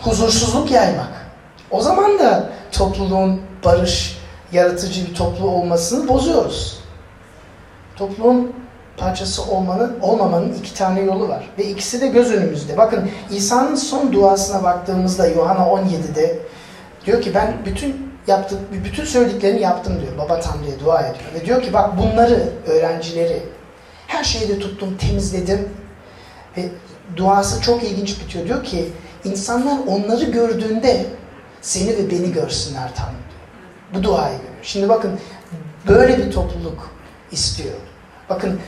huzursuzluk 0.00 0.70
yaymak. 0.70 1.26
O 1.70 1.80
zaman 1.80 2.18
da 2.18 2.50
topluluğun 2.72 3.40
barış, 3.64 4.18
yaratıcı 4.52 5.06
bir 5.06 5.14
topluluğu 5.14 5.50
olmasını 5.50 6.08
bozuyoruz. 6.08 6.80
Topluluğun 7.96 8.52
parçası 8.96 9.42
olmanın, 9.42 9.98
olmamanın 10.02 10.52
iki 10.52 10.74
tane 10.74 11.00
yolu 11.00 11.28
var. 11.28 11.50
Ve 11.58 11.64
ikisi 11.64 12.00
de 12.00 12.06
göz 12.06 12.32
önümüzde. 12.32 12.76
Bakın 12.76 13.10
İsa'nın 13.30 13.74
son 13.74 14.12
duasına 14.12 14.62
baktığımızda 14.62 15.26
Yuhanna 15.26 15.60
17'de 15.60 16.38
diyor 17.06 17.22
ki 17.22 17.34
ben 17.34 17.54
bütün 17.64 18.12
yaptım, 18.26 18.58
bütün 18.84 19.04
söylediklerini 19.04 19.60
yaptım 19.60 20.00
diyor. 20.00 20.18
Baba 20.18 20.40
Tanrı'ya 20.40 20.80
dua 20.80 21.00
ediyor. 21.00 21.34
Ve 21.34 21.46
diyor 21.46 21.62
ki 21.62 21.72
bak 21.72 21.98
bunları, 21.98 22.48
öğrencileri 22.66 23.42
her 24.06 24.24
şeyde 24.24 24.58
tuttum, 24.58 24.96
temizledim. 24.96 25.68
Ve 26.56 26.68
duası 27.16 27.62
çok 27.62 27.84
ilginç 27.84 28.20
bitiyor. 28.20 28.46
Diyor 28.46 28.64
ki 28.64 28.88
insanlar 29.24 29.78
onları 29.86 30.24
gördüğünde 30.24 31.06
seni 31.60 31.88
ve 31.88 32.10
beni 32.10 32.32
görsünler 32.32 32.94
Tanrı 32.94 33.10
diyor. 33.10 33.94
Bu 33.94 34.02
duayı 34.02 34.36
görüyor. 34.36 34.54
Şimdi 34.62 34.88
bakın 34.88 35.10
böyle 35.88 36.18
bir 36.18 36.32
topluluk 36.32 36.90
istiyor. 37.32 37.74
Bakın 38.28 38.60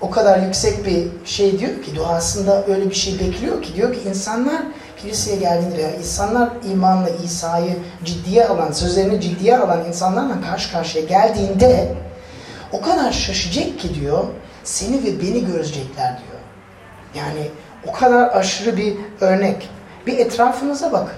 o 0.00 0.10
kadar 0.10 0.38
yüksek 0.42 0.86
bir 0.86 1.08
şey 1.24 1.58
diyor 1.58 1.82
ki 1.82 1.96
duasında 1.96 2.66
öyle 2.66 2.90
bir 2.90 2.94
şey 2.94 3.20
bekliyor 3.20 3.62
ki 3.62 3.74
diyor 3.74 3.94
ki 3.94 4.00
insanlar 4.08 4.62
kiliseye 5.02 5.36
geldiğinde 5.36 5.76
veya 5.76 5.96
insanlar 5.96 6.50
imanla 6.72 7.08
İsa'yı 7.08 7.78
ciddiye 8.04 8.46
alan, 8.46 8.72
sözlerini 8.72 9.20
ciddiye 9.20 9.58
alan 9.58 9.84
insanlarla 9.84 10.40
karşı 10.40 10.72
karşıya 10.72 11.04
geldiğinde 11.04 11.94
o 12.72 12.80
kadar 12.80 13.12
şaşacak 13.12 13.78
ki 13.78 13.94
diyor 13.94 14.24
seni 14.64 15.04
ve 15.04 15.22
beni 15.22 15.46
görecekler 15.46 16.18
diyor. 16.18 16.40
Yani 17.14 17.50
o 17.86 17.92
kadar 17.92 18.36
aşırı 18.36 18.76
bir 18.76 18.96
örnek. 19.20 19.68
Bir 20.06 20.18
etrafınıza 20.18 20.92
bakın. 20.92 21.16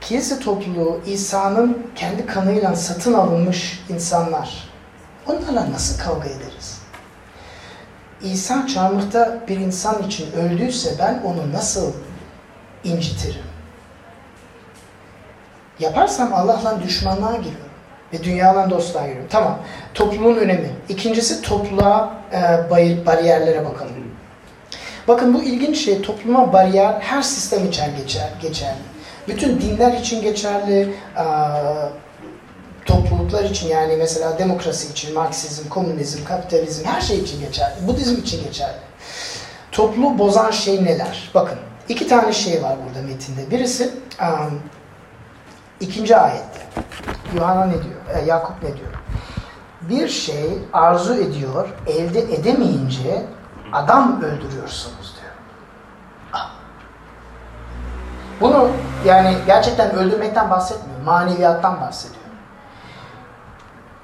Kilise 0.00 0.40
topluluğu 0.40 1.00
İsa'nın 1.06 1.86
kendi 1.94 2.26
kanıyla 2.26 2.76
satın 2.76 3.14
alınmış 3.14 3.84
insanlar. 3.88 4.68
Onlarla 5.26 5.72
nasıl 5.72 5.98
kavga 5.98 6.28
ederiz? 6.28 6.77
İsa 8.22 8.66
çarmıhta 8.66 9.38
bir 9.48 9.56
insan 9.56 10.02
için 10.02 10.32
öldüyse 10.32 10.90
ben 10.98 11.22
onu 11.24 11.52
nasıl 11.52 11.92
incitirim? 12.84 13.42
Yaparsam 15.78 16.34
Allah'la 16.34 16.82
düşmanlığa 16.82 17.36
giriyorum. 17.36 17.68
Ve 18.12 18.24
dünyadan 18.24 18.70
dostluğa 18.70 19.06
giriyorum. 19.06 19.28
Tamam. 19.30 19.58
Topluluğun 19.94 20.36
önemi. 20.36 20.70
İkincisi 20.88 21.42
topluluğa 21.42 22.14
e, 22.32 22.70
bariyerlere 23.06 23.64
bakalım. 23.64 23.92
Bakın 25.08 25.34
bu 25.34 25.42
ilginç 25.42 25.78
şey 25.78 26.02
topluma 26.02 26.52
bariyer 26.52 27.00
her 27.00 27.22
sistem 27.22 27.66
için 27.66 27.84
geçer, 27.96 28.28
geçerli. 28.42 28.78
Bütün 29.28 29.60
dinler 29.60 29.92
için 29.92 30.22
geçerli, 30.22 30.94
topluluklar 32.88 33.44
için 33.44 33.68
yani 33.68 33.96
mesela 33.96 34.38
demokrasi 34.38 34.92
için, 34.92 35.14
Marksizm, 35.14 35.68
komünizm, 35.68 36.24
kapitalizm 36.24 36.84
her 36.84 37.00
şey 37.00 37.18
için 37.18 37.40
geçerli. 37.40 37.86
Budizm 37.86 38.20
için 38.20 38.44
geçerli. 38.44 38.76
Topluluğu 39.72 40.18
bozan 40.18 40.50
şey 40.50 40.84
neler? 40.84 41.30
Bakın 41.34 41.58
iki 41.88 42.08
tane 42.08 42.32
şey 42.32 42.62
var 42.62 42.76
burada 42.88 43.06
metinde. 43.06 43.50
Birisi 43.50 43.90
um, 44.22 44.60
ikinci 45.80 46.16
ayette. 46.16 46.60
Yuhanna 47.34 47.64
ne 47.64 47.72
diyor? 47.72 48.22
E, 48.22 48.24
Yakup 48.26 48.62
ne 48.62 48.68
diyor? 48.68 48.90
Bir 49.80 50.08
şey 50.08 50.58
arzu 50.72 51.14
ediyor, 51.14 51.68
elde 51.86 52.20
edemeyince 52.20 53.26
adam 53.72 54.22
öldürüyorsunuz 54.22 55.14
diyor. 55.20 55.32
Ah. 56.32 56.50
Bunu 58.40 58.70
yani 59.06 59.36
gerçekten 59.46 59.90
öldürmekten 59.94 60.50
bahsetmiyor. 60.50 61.00
Maneviyattan 61.00 61.80
bahsediyor. 61.80 62.17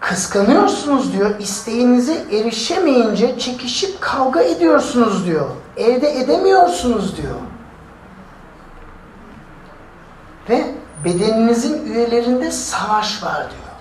Kıskanıyorsunuz 0.04 1.12
diyor. 1.12 1.38
İsteğinize 1.38 2.24
erişemeyince 2.32 3.38
çekişip 3.38 4.00
kavga 4.00 4.42
ediyorsunuz 4.42 5.26
diyor. 5.26 5.50
Elde 5.76 6.20
edemiyorsunuz 6.20 7.16
diyor. 7.16 7.34
Ve 10.48 10.74
bedeninizin 11.04 11.86
üyelerinde 11.86 12.50
savaş 12.50 13.22
var 13.22 13.36
diyor. 13.36 13.74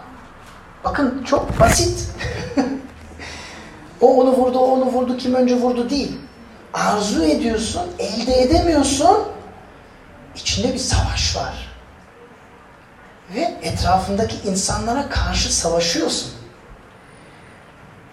Bakın 0.84 1.24
çok 1.24 1.60
basit. 1.60 2.10
o 4.01 4.22
onu 4.22 4.32
vurdu, 4.32 4.60
o 4.60 4.65
onu 4.65 4.86
vurdu, 4.86 5.18
kim 5.18 5.34
önce 5.34 5.56
vurdu 5.56 5.89
değil. 5.89 6.18
Arzu 6.74 7.24
ediyorsun, 7.24 7.84
elde 8.00 8.42
edemiyorsun. 8.42 9.18
İçinde 10.36 10.74
bir 10.74 10.80
savaş 10.80 11.38
var 11.38 11.73
ve 13.36 13.53
etrafındaki 13.63 14.48
insanlara 14.48 15.10
karşı 15.10 15.56
savaşıyorsun. 15.56 16.32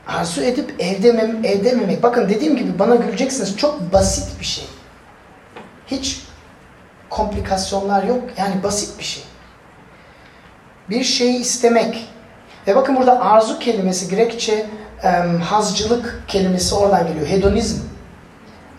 Arzu 0.06 0.42
edip 0.42 0.74
evdemem, 0.78 1.44
evdememek. 1.44 2.02
Bakın 2.02 2.28
dediğim 2.28 2.56
gibi 2.56 2.78
bana 2.78 2.94
güleceksiniz. 2.94 3.56
Çok 3.56 3.92
basit 3.92 4.40
bir 4.40 4.44
şey. 4.44 4.64
Hiç 5.86 6.20
komplikasyonlar 7.10 8.02
yok. 8.02 8.22
Yani 8.36 8.62
basit 8.62 8.98
bir 8.98 9.04
şey. 9.04 9.22
Bir 10.90 11.04
şeyi 11.04 11.38
istemek. 11.38 12.08
Ve 12.66 12.76
bakın 12.76 12.96
burada 12.96 13.20
arzu 13.20 13.58
kelimesi 13.58 14.14
Grekçe 14.14 14.66
um, 15.04 15.40
hazcılık 15.40 16.22
kelimesi 16.28 16.74
oradan 16.74 17.06
geliyor. 17.06 17.26
Hedonizm. 17.26 17.78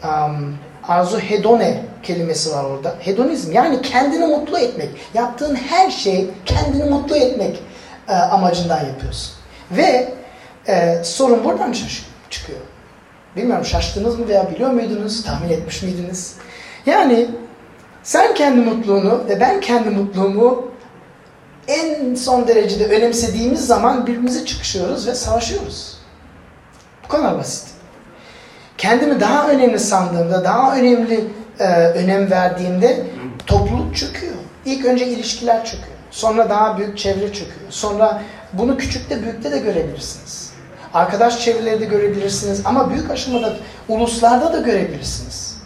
Um, 0.04 0.58
arzu 0.92 1.20
hedone 1.20 1.84
kelimesi 2.04 2.52
var 2.52 2.64
orada. 2.64 2.96
Hedonizm 3.00 3.52
yani 3.52 3.82
kendini 3.82 4.26
mutlu 4.26 4.58
etmek. 4.58 4.90
Yaptığın 5.14 5.56
her 5.56 5.92
şey 5.92 6.30
kendini 6.46 6.84
mutlu 6.90 7.16
etmek 7.16 7.60
e, 8.10 8.14
amacından 8.14 8.86
yapıyorsun. 8.86 9.34
Ve 9.72 10.14
e, 10.68 11.04
sorun 11.04 11.44
buradan 11.44 11.76
çıkıyor. 12.30 12.60
Bilmiyorum 13.36 13.66
şaştınız 13.66 14.20
mı 14.20 14.28
veya 14.28 14.52
biliyor 14.52 14.72
muydunuz, 14.72 15.24
tahmin 15.24 15.50
etmiş 15.50 15.84
miydiniz? 15.84 16.36
Yani 16.86 17.30
sen 18.04 18.34
kendi 18.34 18.62
mutluluğunu 18.62 19.24
ve 19.30 19.40
ben 19.40 19.62
kendi 19.62 19.90
mutluluğumu 19.90 20.72
en 21.68 22.16
son 22.16 22.48
derecede 22.48 22.86
önemsediğimiz 22.86 23.68
zaman 23.68 24.08
birbirimize 24.08 24.46
çıkışıyoruz 24.46 25.08
ve 25.08 25.16
savaşıyoruz. 25.16 25.98
Bu 27.04 27.08
kadar 27.08 27.38
basit. 27.38 27.71
Kendimi 28.82 29.20
daha 29.20 29.48
önemli 29.50 29.80
sandığımda, 29.80 30.44
daha 30.44 30.76
önemli 30.76 31.28
e, 31.60 31.66
önem 31.74 32.32
verdiğimde 32.32 33.06
topluluk 33.48 33.96
çöküyor. 33.96 34.36
İlk 34.66 34.86
önce 34.86 35.08
ilişkiler 35.08 35.66
çöküyor. 35.66 35.98
Sonra 36.12 36.50
daha 36.50 36.78
büyük 36.78 36.98
çevre 36.98 37.34
çöküyor. 37.34 37.70
Sonra 37.70 38.22
bunu 38.54 38.78
küçükte 38.78 39.24
büyükte 39.24 39.52
de 39.52 39.60
görebilirsiniz. 39.60 40.54
Arkadaş 40.94 41.40
çevreleri 41.40 41.80
de 41.80 41.86
görebilirsiniz 41.86 42.62
ama 42.66 42.90
büyük 42.90 43.12
aşamada 43.12 43.54
uluslarda 43.90 44.54
da 44.54 44.60
görebilirsiniz. 44.60 45.58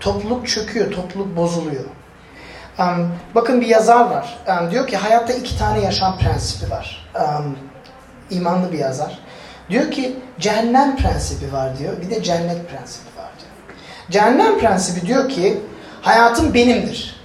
Topluluk 0.00 0.48
çöküyor, 0.48 0.90
topluluk 0.90 1.36
bozuluyor. 1.36 1.84
Um, 2.78 3.12
bakın 3.34 3.60
bir 3.60 3.66
yazar 3.66 4.10
var. 4.10 4.38
Um, 4.48 4.70
diyor 4.70 4.86
ki 4.86 4.96
hayatta 4.96 5.32
iki 5.32 5.58
tane 5.58 5.80
yaşam 5.80 6.18
prensibi 6.18 6.70
var. 6.70 7.10
Um, 7.14 7.56
imanlı 8.30 8.72
bir 8.72 8.78
yazar. 8.78 9.18
Diyor 9.70 9.90
ki 9.90 10.16
cehennem 10.40 10.96
prensibi 10.96 11.52
var 11.52 11.78
diyor. 11.78 12.00
Bir 12.00 12.10
de 12.10 12.22
cennet 12.22 12.70
prensibi 12.70 13.12
Cehennem 14.10 14.58
prensibi 14.58 15.06
diyor 15.06 15.28
ki 15.28 15.60
hayatım 16.02 16.54
benimdir. 16.54 17.20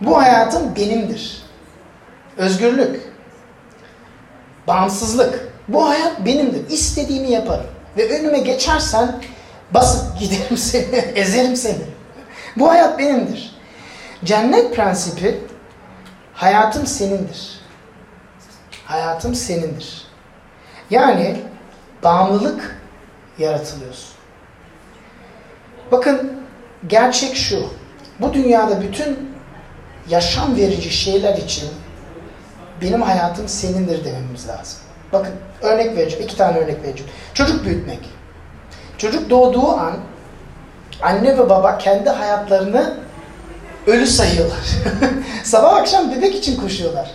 Bu 0.00 0.18
hayatım 0.18 0.76
benimdir. 0.76 1.42
Özgürlük, 2.36 3.00
bağımsızlık. 4.66 5.52
Bu 5.68 5.88
hayat 5.88 6.24
benimdir. 6.24 6.70
İstediğimi 6.70 7.30
yaparım. 7.30 7.66
Ve 7.96 8.18
önüme 8.18 8.38
geçersen 8.38 9.22
basıp 9.74 10.18
giderim 10.18 10.56
seni, 10.56 10.96
ezerim 11.14 11.56
seni. 11.56 11.82
Bu 12.56 12.70
hayat 12.70 12.98
benimdir. 12.98 13.56
Cennet 14.24 14.76
prensibi 14.76 15.40
hayatım 16.34 16.86
senindir. 16.86 17.60
Hayatım 18.84 19.34
senindir. 19.34 20.06
Yani 20.90 21.36
bağımlılık 22.02 22.80
yaratılıyorsun. 23.38 24.08
Bakın 25.92 26.32
gerçek 26.86 27.36
şu. 27.36 27.66
Bu 28.20 28.34
dünyada 28.34 28.80
bütün 28.80 29.30
yaşam 30.08 30.56
verici 30.56 30.90
şeyler 30.90 31.36
için 31.36 31.68
benim 32.82 33.02
hayatım 33.02 33.48
senindir 33.48 34.04
dememiz 34.04 34.48
lazım. 34.48 34.78
Bakın 35.12 35.32
örnek 35.62 35.96
vereceğim. 35.96 36.24
iki 36.24 36.36
tane 36.36 36.58
örnek 36.58 36.82
vereceğim. 36.82 37.12
Çocuk 37.34 37.64
büyütmek. 37.64 38.00
Çocuk 38.98 39.30
doğduğu 39.30 39.68
an 39.68 39.94
anne 41.02 41.38
ve 41.38 41.48
baba 41.48 41.78
kendi 41.78 42.10
hayatlarını 42.10 42.96
ölü 43.86 44.06
sayıyorlar. 44.06 44.66
Sabah 45.44 45.76
akşam 45.76 46.10
bebek 46.10 46.34
için 46.34 46.60
koşuyorlar. 46.60 47.10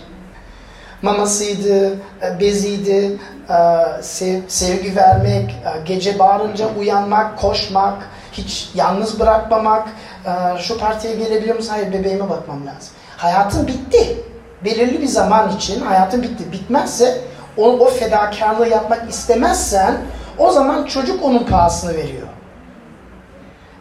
Mamasıydı, 1.02 1.98
beziydi, 2.40 3.18
e, 3.52 4.02
sevgi 4.48 4.96
vermek, 4.96 5.50
e, 5.50 5.84
gece 5.84 6.18
bağırınca 6.18 6.68
uyanmak, 6.78 7.38
koşmak, 7.38 8.08
hiç 8.32 8.70
yalnız 8.74 9.20
bırakmamak, 9.20 9.88
e, 10.26 10.58
şu 10.58 10.78
partiye 10.78 11.16
gelebiliyor 11.16 11.56
musun? 11.56 11.70
Hayır 11.70 11.92
bebeğime 11.92 12.30
bakmam 12.30 12.66
lazım. 12.66 12.94
Hayatın 13.16 13.66
bitti. 13.66 14.16
Belirli 14.64 15.02
bir 15.02 15.06
zaman 15.06 15.56
için 15.56 15.80
hayatın 15.80 16.22
bitti. 16.22 16.52
Bitmezse 16.52 17.20
o, 17.56 17.70
o 17.70 17.90
fedakarlığı 17.90 18.68
yapmak 18.68 19.10
istemezsen 19.10 19.96
o 20.38 20.50
zaman 20.50 20.84
çocuk 20.84 21.24
onun 21.24 21.44
pahasını 21.44 21.94
veriyor. 21.94 22.28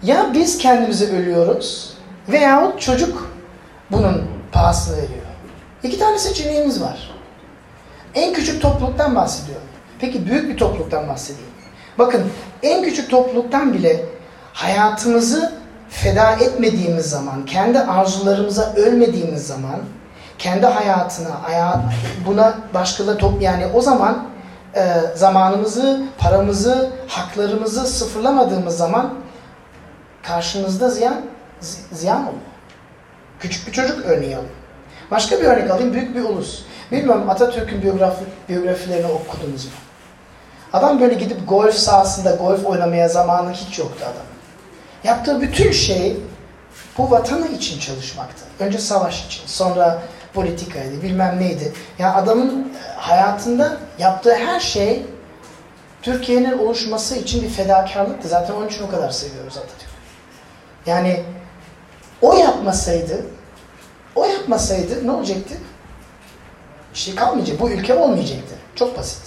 Ya 0.03 0.25
biz 0.33 0.57
kendimizi 0.57 1.15
ölüyoruz 1.15 1.93
veyahut 2.29 2.81
çocuk 2.81 3.31
bunun 3.91 4.23
pahasını 4.51 4.97
veriyor. 4.97 5.25
İki 5.83 5.99
tane 5.99 6.17
seçeneğimiz 6.17 6.81
var. 6.81 7.11
En 8.15 8.33
küçük 8.33 8.61
topluluktan 8.61 9.15
bahsediyorum. 9.15 9.67
Peki 9.99 10.25
büyük 10.25 10.49
bir 10.49 10.57
topluluktan 10.57 11.07
bahsedeyim. 11.07 11.51
Bakın 11.97 12.23
en 12.63 12.83
küçük 12.83 13.09
topluluktan 13.09 13.73
bile 13.73 14.05
hayatımızı 14.53 15.53
feda 15.89 16.31
etmediğimiz 16.31 17.05
zaman, 17.05 17.45
kendi 17.45 17.79
arzularımıza 17.79 18.73
ölmediğimiz 18.73 19.47
zaman, 19.47 19.79
kendi 20.37 20.65
hayatına, 20.65 21.31
buna 22.27 22.57
başkaları 22.73 23.17
top 23.17 23.41
yani 23.41 23.65
o 23.73 23.81
zaman 23.81 24.27
e, 24.75 24.93
zamanımızı, 25.15 26.03
paramızı, 26.17 26.89
haklarımızı 27.07 27.87
sıfırlamadığımız 27.87 28.77
zaman 28.77 29.13
karşımızda 30.23 30.89
ziyan 30.89 31.21
ziyan 31.91 32.21
oluyor. 32.21 32.41
Küçük 33.39 33.67
bir 33.67 33.71
çocuk 33.71 34.05
örneği 34.05 34.35
alayım. 34.35 34.60
Başka 35.11 35.39
bir 35.39 35.45
örnek 35.45 35.71
alayım, 35.71 35.93
büyük 35.93 36.15
bir 36.15 36.21
ulus. 36.21 36.61
Bilmiyorum 36.91 37.29
Atatürk'ün 37.29 37.81
biyografi, 37.81 38.25
biyografilerini 38.49 39.07
okudunuz 39.07 39.65
mu? 39.65 39.71
Adam 40.73 41.01
böyle 41.01 41.13
gidip 41.13 41.49
golf 41.49 41.75
sahasında 41.75 42.31
golf 42.31 42.65
oynamaya 42.65 43.09
zamanı 43.09 43.51
hiç 43.51 43.79
yoktu 43.79 44.03
adam. 44.03 44.25
Yaptığı 45.03 45.41
bütün 45.41 45.71
şey 45.71 46.17
bu 46.97 47.11
vatanı 47.11 47.47
için 47.47 47.79
çalışmaktı. 47.79 48.43
Önce 48.59 48.77
savaş 48.77 49.25
için, 49.25 49.47
sonra 49.47 50.01
politikaydı, 50.33 51.01
bilmem 51.01 51.39
neydi. 51.39 51.73
Yani 51.99 52.13
adamın 52.13 52.59
e, 52.59 52.93
hayatında 52.95 53.77
yaptığı 53.99 54.35
her 54.35 54.59
şey 54.59 55.05
Türkiye'nin 56.01 56.57
oluşması 56.57 57.15
için 57.15 57.43
bir 57.43 57.49
fedakarlıktı. 57.49 58.27
Zaten 58.27 58.53
onun 58.53 58.67
için 58.67 58.83
o 58.83 58.89
kadar 58.89 59.09
seviyoruz 59.09 59.57
Atatürk'ü. 59.57 59.91
Yani 60.85 61.23
o 62.21 62.33
yapmasaydı, 62.33 63.25
o 64.15 64.25
yapmasaydı 64.25 65.07
ne 65.07 65.11
olacaktı? 65.11 65.55
Bir 66.93 66.99
şey 66.99 67.15
kalmayacak. 67.15 67.59
Bu 67.59 67.69
ülke 67.69 67.95
olmayacaktı. 67.95 68.55
Çok 68.75 68.97
basit. 68.97 69.21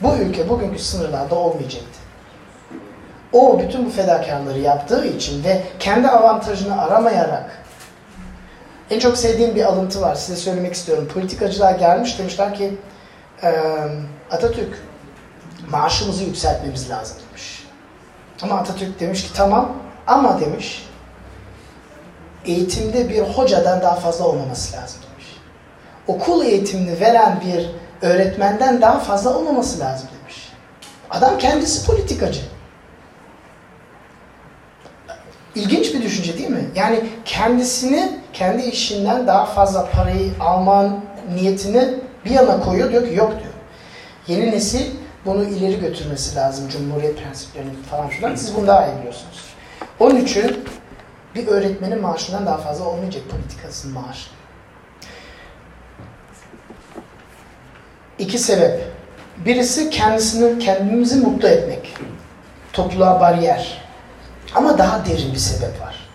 Bu 0.00 0.16
ülke 0.16 0.48
bugünkü 0.48 0.78
sınırlarda 0.78 1.34
olmayacaktı. 1.34 1.98
o 3.32 3.60
bütün 3.60 3.86
bu 3.86 3.90
fedakarları 3.90 4.58
yaptığı 4.58 5.06
için 5.06 5.44
ve 5.44 5.62
kendi 5.78 6.08
avantajını 6.08 6.82
aramayarak 6.82 7.62
en 8.90 8.98
çok 8.98 9.18
sevdiğim 9.18 9.54
bir 9.54 9.64
alıntı 9.64 10.00
var. 10.00 10.14
Size 10.14 10.36
söylemek 10.36 10.74
istiyorum. 10.74 11.08
Politikacılar 11.14 11.72
gelmiş 11.72 12.18
demişler 12.18 12.54
ki 12.54 12.78
Atatürk 14.30 14.78
maaşımızı 15.70 16.24
yükseltmemiz 16.24 16.90
lazım 16.90 17.16
demiş. 17.28 17.66
Ama 18.42 18.54
Atatürk 18.58 19.00
demiş 19.00 19.22
ki 19.22 19.28
tamam 19.34 19.72
ama 20.06 20.40
demiş 20.40 20.86
eğitimde 22.46 23.08
bir 23.08 23.20
hocadan 23.20 23.80
daha 23.82 23.94
fazla 23.94 24.24
olmaması 24.24 24.76
lazım 24.76 25.00
demiş. 25.12 25.26
Okul 26.06 26.44
eğitimini 26.44 27.00
veren 27.00 27.42
bir 27.46 27.70
öğretmenden 28.08 28.80
daha 28.80 28.98
fazla 28.98 29.36
olmaması 29.36 29.80
lazım 29.80 30.08
demiş. 30.20 30.52
Adam 31.10 31.38
kendisi 31.38 31.86
politikacı. 31.86 32.40
İlginç 35.54 35.94
bir 35.94 36.02
düşünce 36.02 36.38
değil 36.38 36.50
mi? 36.50 36.64
Yani 36.74 37.00
kendisini 37.24 38.18
kendi 38.32 38.62
işinden 38.62 39.26
daha 39.26 39.46
fazla 39.46 39.90
parayı 39.90 40.30
alman 40.40 41.00
niyetini 41.34 41.94
bir 42.24 42.30
yana 42.30 42.60
koyuyor 42.60 42.92
diyor 42.92 43.08
ki 43.08 43.14
yok 43.14 43.30
diyor. 43.30 43.52
Yeni 44.28 44.50
nesil 44.50 44.90
bunu 45.24 45.44
ileri 45.44 45.80
götürmesi 45.80 46.36
lazım 46.36 46.68
cumhuriyet 46.68 47.18
prensiplerini 47.22 47.82
falan 47.90 48.08
filan. 48.08 48.34
Siz 48.34 48.56
bunu 48.56 48.66
daha 48.66 48.86
iyi 48.86 48.98
biliyorsunuz. 48.98 49.40
Onun 50.00 50.16
için 50.16 50.64
bir 51.34 51.46
öğretmenin 51.46 52.00
maaşından 52.00 52.46
daha 52.46 52.56
fazla 52.56 52.84
olmayacak 52.84 53.22
politikasının 53.30 53.94
maaşı. 53.94 54.30
İki 58.18 58.38
sebep. 58.38 58.92
Birisi 59.36 59.90
kendisini, 59.90 60.58
kendimizi 60.58 61.20
mutlu 61.20 61.48
etmek. 61.48 61.96
Topluluğa 62.72 63.20
bariyer. 63.20 63.82
Ama 64.54 64.78
daha 64.78 65.06
derin 65.06 65.32
bir 65.32 65.38
sebep 65.38 65.80
var. 65.80 66.08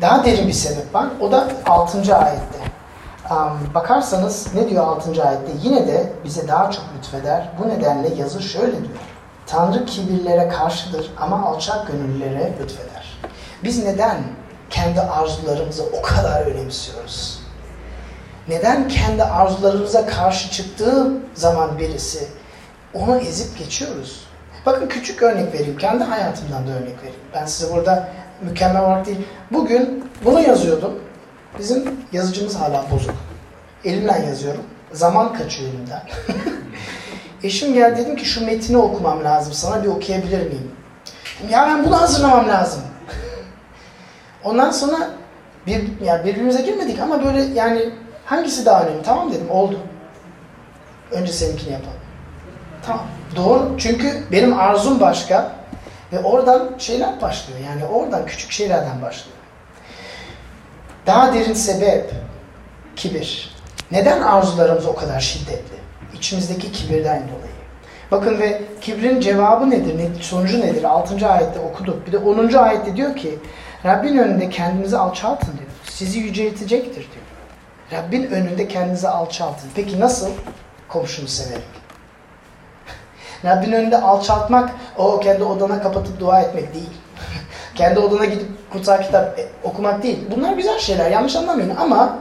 Daha 0.00 0.24
derin 0.24 0.48
bir 0.48 0.52
sebep 0.52 0.94
var. 0.94 1.06
O 1.20 1.32
da 1.32 1.48
6. 1.66 2.16
ayette. 2.16 2.58
Um, 3.30 3.74
bakarsanız 3.74 4.54
ne 4.54 4.70
diyor 4.70 4.84
6. 4.84 5.24
ayette? 5.24 5.52
Yine 5.62 5.86
de 5.86 6.12
bize 6.24 6.48
daha 6.48 6.70
çok 6.70 6.84
lütfeder. 6.98 7.48
Bu 7.58 7.68
nedenle 7.68 8.14
yazı 8.14 8.42
şöyle 8.42 8.72
diyor. 8.72 8.98
Tanrı 9.46 9.86
kibirlere 9.86 10.48
karşıdır 10.48 11.10
ama 11.16 11.46
alçak 11.46 11.86
gönüllülere 11.86 12.52
lütfeder. 12.60 12.95
Biz 13.64 13.84
neden 13.84 14.22
kendi 14.70 15.00
arzularımızı 15.00 15.84
o 15.92 16.02
kadar 16.02 16.46
önemsiyoruz? 16.46 17.40
Neden 18.48 18.88
kendi 18.88 19.24
arzularımıza 19.24 20.06
karşı 20.06 20.50
çıktığı 20.50 21.12
zaman 21.34 21.78
birisi 21.78 22.28
onu 22.94 23.18
ezip 23.18 23.58
geçiyoruz? 23.58 24.26
Bakın 24.66 24.88
küçük 24.88 25.22
örnek 25.22 25.54
vereyim. 25.54 25.78
Kendi 25.78 26.04
hayatımdan 26.04 26.66
da 26.66 26.70
örnek 26.70 26.98
vereyim. 26.98 27.20
Ben 27.34 27.46
size 27.46 27.74
burada 27.74 28.08
mükemmel 28.42 28.82
olarak 28.82 29.06
değil. 29.06 29.18
Bugün 29.50 30.04
bunu 30.24 30.40
yazıyordum. 30.40 30.94
Bizim 31.58 32.00
yazıcımız 32.12 32.56
hala 32.56 32.84
bozuk. 32.90 33.14
Elimden 33.84 34.22
yazıyorum. 34.22 34.62
Zaman 34.92 35.32
kaçıyor 35.32 35.70
elimden. 35.70 36.02
Eşim 37.42 37.74
geldi 37.74 38.00
dedim 38.00 38.16
ki 38.16 38.24
şu 38.24 38.46
metni 38.46 38.76
okumam 38.76 39.24
lazım. 39.24 39.52
Sana 39.52 39.82
bir 39.84 39.88
okuyabilir 39.88 40.46
miyim? 40.46 40.70
Ya 41.50 41.66
ben 41.66 41.84
bunu 41.84 42.00
hazırlamam 42.00 42.48
lazım. 42.48 42.82
Ondan 44.46 44.70
sonra 44.70 45.10
bir, 45.66 46.00
ya 46.04 46.24
birbirimize 46.24 46.62
girmedik 46.62 47.00
ama 47.00 47.24
böyle 47.24 47.42
yani 47.42 47.90
hangisi 48.24 48.66
daha 48.66 48.82
önemli? 48.82 49.02
Tamam 49.02 49.32
dedim 49.32 49.50
oldu. 49.50 49.78
Önce 51.10 51.32
seninkini 51.32 51.72
yapalım. 51.72 51.98
Tamam. 52.86 53.06
Doğru. 53.36 53.74
Çünkü 53.78 54.22
benim 54.32 54.58
arzum 54.58 55.00
başka 55.00 55.52
ve 56.12 56.20
oradan 56.20 56.70
şeyler 56.78 57.20
başlıyor. 57.20 57.60
Yani 57.66 57.84
oradan 57.84 58.26
küçük 58.26 58.52
şeylerden 58.52 59.02
başlıyor. 59.02 59.36
Daha 61.06 61.34
derin 61.34 61.54
sebep 61.54 62.10
kibir. 62.96 63.56
Neden 63.90 64.22
arzularımız 64.22 64.86
o 64.86 64.94
kadar 64.94 65.20
şiddetli? 65.20 65.76
İçimizdeki 66.14 66.72
kibirden 66.72 67.22
dolayı. 67.22 67.56
Bakın 68.10 68.38
ve 68.38 68.62
kibrin 68.80 69.20
cevabı 69.20 69.70
nedir? 69.70 70.22
Sonucu 70.22 70.60
nedir? 70.60 70.84
6. 70.84 71.28
ayette 71.28 71.58
okuduk. 71.58 72.06
Bir 72.06 72.12
de 72.12 72.18
10. 72.18 72.52
ayette 72.52 72.96
diyor 72.96 73.16
ki 73.16 73.38
Rabbin 73.86 74.18
önünde 74.18 74.50
kendinizi 74.50 74.98
alçaltın 74.98 75.52
diyor. 75.58 75.70
Sizi 75.84 76.18
yüceltecektir 76.18 76.94
diyor. 76.94 77.26
Rabbin 77.92 78.26
önünde 78.30 78.68
kendinizi 78.68 79.08
alçaltın. 79.08 79.70
Peki 79.74 80.00
nasıl? 80.00 80.30
Komşunu 80.88 81.28
severek. 81.28 81.64
Rabbin 83.44 83.72
önünde 83.72 84.00
alçaltmak 84.00 84.70
o 84.96 85.20
kendi 85.20 85.44
odana 85.44 85.82
kapatıp 85.82 86.20
dua 86.20 86.40
etmek 86.40 86.74
değil. 86.74 86.90
kendi 87.74 88.00
odana 88.00 88.24
gidip 88.24 88.70
kutsal 88.72 89.02
kitap 89.02 89.38
e, 89.38 89.48
okumak 89.62 90.02
değil. 90.02 90.18
Bunlar 90.36 90.52
güzel 90.52 90.78
şeyler 90.78 91.10
yanlış 91.10 91.36
anlamayın 91.36 91.76
ama 91.76 92.18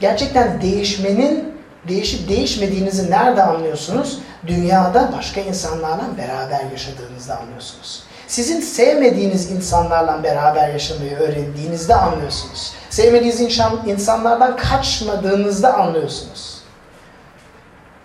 gerçekten 0.00 0.60
değişmenin 0.62 1.56
değişip 1.88 2.28
değişmediğinizi 2.28 3.10
nerede 3.10 3.42
anlıyorsunuz? 3.42 4.18
Dünyada 4.46 5.12
başka 5.16 5.40
insanlarla 5.40 6.04
beraber 6.18 6.70
yaşadığınızda 6.72 7.38
anlıyorsunuz. 7.38 8.02
Sizin 8.28 8.60
sevmediğiniz 8.60 9.50
insanlarla 9.50 10.22
beraber 10.22 10.68
yaşamayı 10.68 11.16
öğrendiğinizde 11.16 11.94
anlıyorsunuz. 11.94 12.72
Sevmediğiniz 12.90 13.40
insan, 13.40 13.82
insanlardan 13.86 14.56
kaçmadığınızda 14.56 15.74
anlıyorsunuz. 15.74 16.56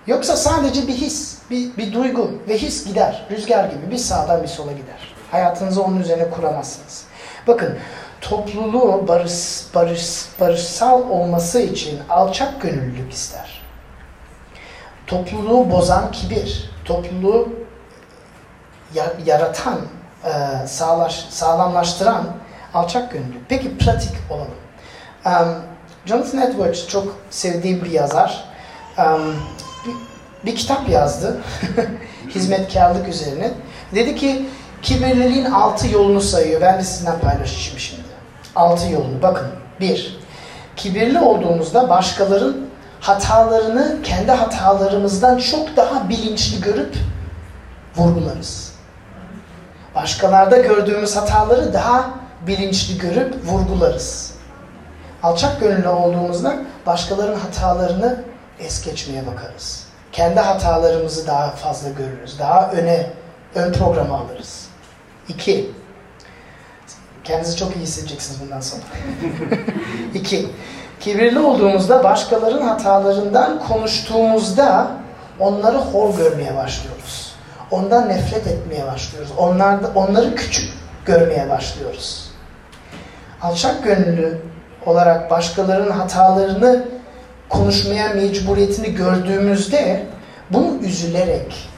Yoksa 0.08 0.38
sadece 0.38 0.88
bir 0.88 0.94
his, 0.94 1.38
bir, 1.50 1.78
bir 1.78 1.94
duygu 1.94 2.32
ve 2.48 2.58
his 2.58 2.86
gider. 2.86 3.26
Rüzgar 3.32 3.64
gibi 3.64 3.92
bir 3.92 3.98
sağdan 3.98 4.44
bir 4.44 4.48
sola 4.48 4.72
gider. 4.72 5.16
Hayatınızı 5.32 5.84
onun 5.84 6.00
üzerine 6.00 6.30
kuramazsınız. 6.30 7.04
Bakın 7.48 7.78
topluluğu 8.22 9.08
barış, 9.08 9.64
barış, 9.76 10.26
barışsal 10.40 11.10
olması 11.10 11.60
için 11.60 12.00
alçak 12.10 12.62
gönüllülük 12.62 13.14
ister. 13.14 13.62
Topluluğu 15.08 15.72
bozan 15.72 16.12
kibir, 16.12 16.72
topluluğu 16.86 17.50
yaratan, 19.26 19.80
e, 20.26 20.68
sağlaş, 20.68 21.26
sağlamlaştıran 21.30 22.26
alçak 22.74 23.12
gönüllülük. 23.12 23.50
Peki 23.50 23.78
pratik 23.78 24.12
olalım. 24.30 24.52
Um, 25.26 25.56
Jonathan 26.06 26.42
Edwards 26.42 26.88
çok 26.88 27.16
sevdiğim 27.30 27.84
bir 27.84 27.92
yazar. 27.92 28.46
Um, 28.98 29.36
bir, 29.86 29.94
bir 30.52 30.56
kitap 30.56 30.90
yazdı. 30.90 31.38
Hizmetkarlık 32.30 33.08
üzerine. 33.08 33.52
Dedi 33.96 34.16
ki 34.16 34.50
kibirliliğin 34.82 35.46
altı 35.46 35.88
yolunu 35.88 36.22
sayıyor. 36.22 36.62
Ben 36.62 36.80
de 36.80 36.84
sizinle 36.84 37.20
paylaşayım 37.20 37.80
şimdi. 37.80 38.02
Altı 38.56 38.90
yolunu. 38.90 39.22
Bakın. 39.22 39.48
Bir, 39.80 40.20
kibirli 40.76 41.20
olduğumuzda 41.20 41.90
başkaların 41.90 42.58
hatalarını 43.00 44.00
kendi 44.04 44.32
hatalarımızdan 44.32 45.38
çok 45.38 45.78
daha 45.78 46.10
bilinçli 46.10 46.62
görüp 46.62 46.96
vurgularız. 47.96 48.71
Başkalarda 50.02 50.58
gördüğümüz 50.58 51.16
hataları 51.16 51.74
daha 51.74 52.10
bilinçli 52.48 52.98
görüp 52.98 53.46
vurgularız. 53.46 54.34
Alçak 55.24 55.60
gönüllü 55.60 55.88
olduğumuzda 55.88 56.56
başkalarının 56.86 57.40
hatalarını 57.40 58.24
es 58.60 58.86
geçmeye 58.86 59.28
bakarız. 59.28 59.84
Kendi 60.12 60.40
hatalarımızı 60.40 61.28
daha 61.28 61.50
fazla 61.50 61.90
görürüz. 61.90 62.40
Daha 62.40 62.72
öne, 62.72 63.10
ön 63.56 63.74
programa 63.74 64.18
alırız. 64.18 64.68
İki, 65.30 65.72
kendinizi 67.24 67.58
çok 67.58 67.76
iyi 67.76 67.80
hissedeceksiniz 67.80 68.42
bundan 68.42 68.62
sonra. 68.62 68.82
İki, 70.14 70.50
kibirli 71.00 71.40
olduğumuzda 71.40 72.04
başkalarının 72.04 72.68
hatalarından 72.68 73.60
konuştuğumuzda 73.68 74.92
onları 75.40 75.78
hor 75.78 76.18
görmeye 76.18 76.58
başlıyoruz. 76.58 77.31
Ondan 77.72 78.10
nefret 78.10 78.48
etmeye 78.48 78.88
başlıyoruz. 78.88 79.32
Onlarda, 79.38 79.92
onları 79.96 80.36
küçük 80.36 80.74
görmeye 81.06 81.50
başlıyoruz. 81.50 82.32
Alçak 83.42 83.84
gönüllü 83.84 84.42
olarak 84.86 85.32
başkalarının 85.32 85.92
hatalarını 85.92 86.86
konuşmaya 87.50 88.10
mecburiyetini 88.10 88.94
gördüğümüzde 88.94 90.06
bunu 90.50 90.78
üzülerek, 90.84 91.70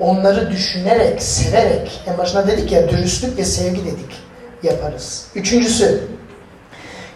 onları 0.00 0.50
düşünerek, 0.50 1.22
severek, 1.22 2.02
en 2.06 2.18
başına 2.18 2.46
dedik 2.46 2.72
ya 2.72 2.88
dürüstlük 2.88 3.38
ve 3.38 3.44
sevgi 3.44 3.84
dedik 3.84 4.20
yaparız. 4.62 5.26
Üçüncüsü, 5.34 6.08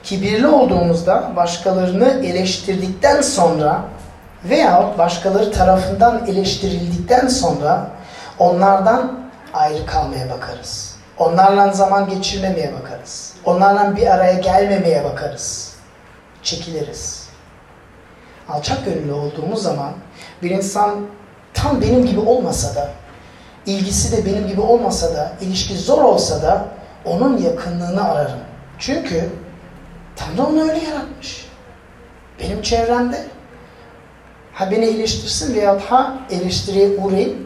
kibirli 0.03 0.46
olduğumuzda 0.46 1.33
başkalarını 1.37 2.26
eleştirdikten 2.26 3.20
sonra 3.20 3.85
veya 4.44 4.94
başkaları 4.98 5.53
tarafından 5.53 6.26
eleştirildikten 6.26 7.29
sonra 7.29 7.90
onlardan 8.38 9.20
ayrı 9.55 9.87
kalmaya 9.87 10.31
bakarız. 10.31 10.96
Onlarla 11.18 11.72
zaman 11.72 12.09
geçirmemeye 12.09 12.72
bakarız. 12.83 13.35
Onlarla 13.44 13.96
bir 13.96 14.07
araya 14.07 14.33
gelmemeye 14.33 15.05
bakarız. 15.05 15.74
Çekiliriz. 16.42 17.29
Alçak 18.48 18.85
gönüllü 18.85 19.12
olduğumuz 19.12 19.62
zaman 19.62 19.92
bir 20.42 20.50
insan 20.50 21.07
tam 21.55 21.81
benim 21.81 22.07
gibi 22.07 22.20
olmasa 22.20 22.74
da 22.74 22.90
ilgisi 23.66 24.16
de 24.16 24.26
benim 24.26 24.48
gibi 24.48 24.61
olmasa 24.61 25.14
da, 25.14 25.33
ilişki 25.40 25.76
zor 25.76 26.03
olsa 26.03 26.42
da 26.42 26.64
onun 27.05 27.38
yakınlığını 27.38 28.05
ararım. 28.05 28.38
Çünkü 28.79 29.31
Tanrı 30.16 30.46
onu 30.46 30.62
öyle 30.62 30.85
yaratmış. 30.85 31.46
Benim 32.40 32.62
çevremde 32.62 33.24
ha 34.61 34.70
beni 34.70 34.85
eleştirsin 34.85 35.55
veya 35.55 35.79
ha 35.88 36.14
eleştiriye 36.31 36.88
uğrayıp 36.99 37.37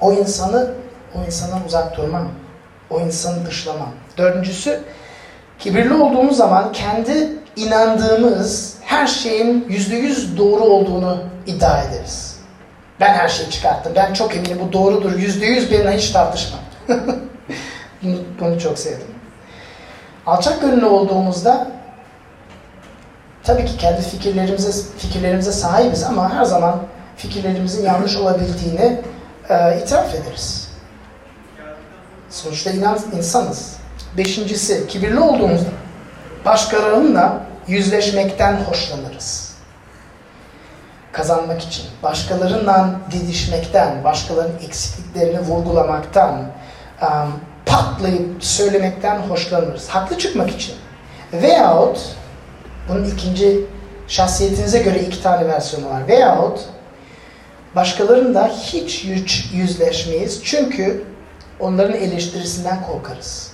o 0.00 0.12
insanı 0.12 0.70
o 1.14 1.24
insandan 1.26 1.66
uzak 1.66 1.96
durmam. 1.96 2.28
O 2.90 3.00
insanı 3.00 3.46
dışlamam. 3.46 3.88
Dördüncüsü 4.18 4.80
kibirli 5.58 5.94
olduğumuz 5.94 6.36
zaman 6.36 6.72
kendi 6.72 7.32
inandığımız 7.56 8.76
her 8.82 9.06
şeyin 9.06 9.66
yüzde 9.68 9.96
yüz 9.96 10.38
doğru 10.38 10.62
olduğunu 10.62 11.18
iddia 11.46 11.82
ederiz. 11.82 12.36
Ben 13.00 13.14
her 13.14 13.28
şeyi 13.28 13.50
çıkarttım. 13.50 13.92
Ben 13.96 14.12
çok 14.12 14.36
eminim 14.36 14.58
bu 14.68 14.72
doğrudur. 14.72 15.18
Yüzde 15.18 15.46
yüz 15.46 15.72
benimle 15.72 15.96
hiç 15.96 16.10
tartışmam. 16.10 16.60
bunu, 18.02 18.16
bunu 18.40 18.60
çok 18.60 18.78
sevdim. 18.78 19.06
Alçak 20.26 20.60
gönüllü 20.60 20.86
olduğumuzda 20.86 21.79
tabii 23.44 23.64
ki 23.64 23.76
kendi 23.76 24.02
fikirlerimize 24.02 24.72
fikirlerimize 24.98 25.52
sahibiz 25.52 26.04
ama 26.04 26.34
her 26.34 26.44
zaman 26.44 26.80
fikirlerimizin 27.16 27.84
yanlış 27.84 28.16
olabildiğini 28.16 29.00
e, 29.48 29.80
itiraf 29.82 30.14
ederiz. 30.14 30.70
Sonuçta 32.30 32.70
inan, 32.70 32.98
insanız. 33.16 33.76
Beşincisi, 34.16 34.86
kibirli 34.86 35.20
olduğumuzda 35.20 35.68
başkalarınla 36.44 37.40
yüzleşmekten 37.66 38.56
hoşlanırız. 38.56 39.50
Kazanmak 41.12 41.62
için, 41.62 41.84
başkalarından 42.02 42.98
didişmekten, 43.10 44.04
başkalarının 44.04 44.58
eksikliklerini 44.66 45.40
vurgulamaktan, 45.40 46.38
um, 47.02 47.40
patlayıp 47.66 48.44
söylemekten 48.44 49.18
hoşlanırız. 49.18 49.88
Haklı 49.88 50.18
çıkmak 50.18 50.50
için. 50.50 50.74
Veyahut, 51.32 52.16
bunun 52.90 53.04
ikinci 53.04 53.60
şahsiyetinize 54.08 54.78
göre 54.78 55.00
iki 55.00 55.22
tane 55.22 55.48
versiyonu 55.48 55.90
var. 55.90 56.08
Veyahut, 56.08 56.60
başkalarında 57.76 58.48
hiç 58.48 59.06
yüzleşmeyiz. 59.54 60.40
Çünkü 60.44 61.04
onların 61.60 61.96
eleştirisinden 61.96 62.82
korkarız. 62.82 63.52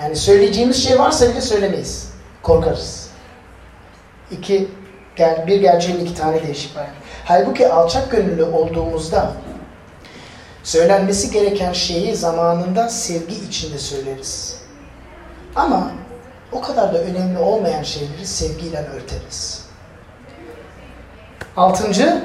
Yani 0.00 0.16
söyleyeceğimiz 0.16 0.84
şey 0.84 0.98
varsa 0.98 1.30
bile 1.30 1.40
söylemeyiz. 1.40 2.08
Korkarız. 2.42 3.10
İki, 4.30 4.68
bir 5.46 5.60
gerçeğin 5.60 6.00
iki 6.00 6.14
tane 6.14 6.42
değişik 6.42 6.76
var. 6.76 6.86
Halbuki 7.24 7.68
alçak 7.68 8.10
gönüllü 8.10 8.42
olduğumuzda 8.42 9.32
söylenmesi 10.62 11.30
gereken 11.30 11.72
şeyi 11.72 12.16
zamanında 12.16 12.88
sevgi 12.88 13.34
içinde 13.48 13.78
söyleriz. 13.78 14.56
Ama 15.56 15.92
o 16.52 16.60
kadar 16.60 16.94
da 16.94 16.98
önemli 16.98 17.38
olmayan 17.38 17.82
şeyleri 17.82 18.26
sevgiyle 18.26 18.86
örteriz. 18.94 19.64
Altıncı, 21.56 22.22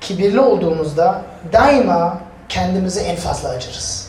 kibirli 0.00 0.40
olduğumuzda 0.40 1.22
daima 1.52 2.18
kendimizi 2.48 3.00
en 3.00 3.16
fazla 3.16 3.48
acırız. 3.48 4.08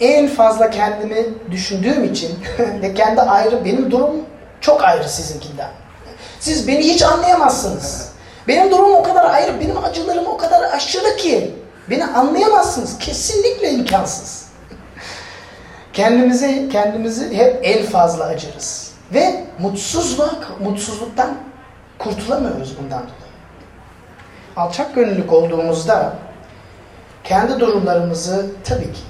En 0.00 0.28
fazla 0.28 0.70
kendimi 0.70 1.26
düşündüğüm 1.50 2.04
için 2.04 2.38
ve 2.58 2.94
kendi 2.94 3.20
ayrı, 3.20 3.64
benim 3.64 3.90
durum 3.90 4.16
çok 4.60 4.84
ayrı 4.84 5.08
sizinkinden. 5.08 5.70
Siz 6.40 6.68
beni 6.68 6.78
hiç 6.78 7.02
anlayamazsınız. 7.02 8.12
Benim 8.48 8.70
durumum 8.70 8.94
o 8.94 9.02
kadar 9.02 9.30
ayrı, 9.30 9.60
benim 9.60 9.84
acılarım 9.84 10.26
o 10.26 10.36
kadar 10.36 10.62
aşırı 10.72 11.16
ki 11.16 11.54
beni 11.90 12.04
anlayamazsınız. 12.04 12.98
Kesinlikle 12.98 13.70
imkansız. 13.70 14.37
Kendimizi, 15.98 16.68
kendimizi 16.72 17.36
hep 17.36 17.60
en 17.62 17.86
fazla 17.86 18.24
acırız. 18.24 18.92
Ve 19.14 19.44
mutsuzluk, 19.58 20.60
mutsuzluktan 20.60 21.36
kurtulamıyoruz 21.98 22.78
bundan 22.78 22.98
dolayı. 22.98 23.32
Alçak 24.56 24.94
gönüllülük 24.94 25.32
olduğumuzda 25.32 26.12
kendi 27.24 27.60
durumlarımızı 27.60 28.46
tabii 28.64 28.92
ki 28.92 29.00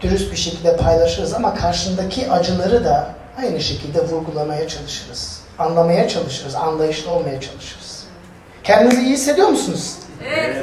dürüst 0.00 0.32
bir 0.32 0.36
şekilde 0.36 0.76
paylaşırız 0.76 1.34
ama 1.34 1.54
karşındaki 1.54 2.30
acıları 2.30 2.84
da 2.84 3.10
aynı 3.38 3.60
şekilde 3.60 4.04
vurgulamaya 4.08 4.68
çalışırız. 4.68 5.40
Anlamaya 5.58 6.08
çalışırız, 6.08 6.54
anlayışlı 6.54 7.10
olmaya 7.10 7.40
çalışırız. 7.40 8.04
Kendinizi 8.62 9.02
iyi 9.02 9.12
hissediyor 9.12 9.48
musunuz? 9.48 9.94
Evet. 10.34 10.56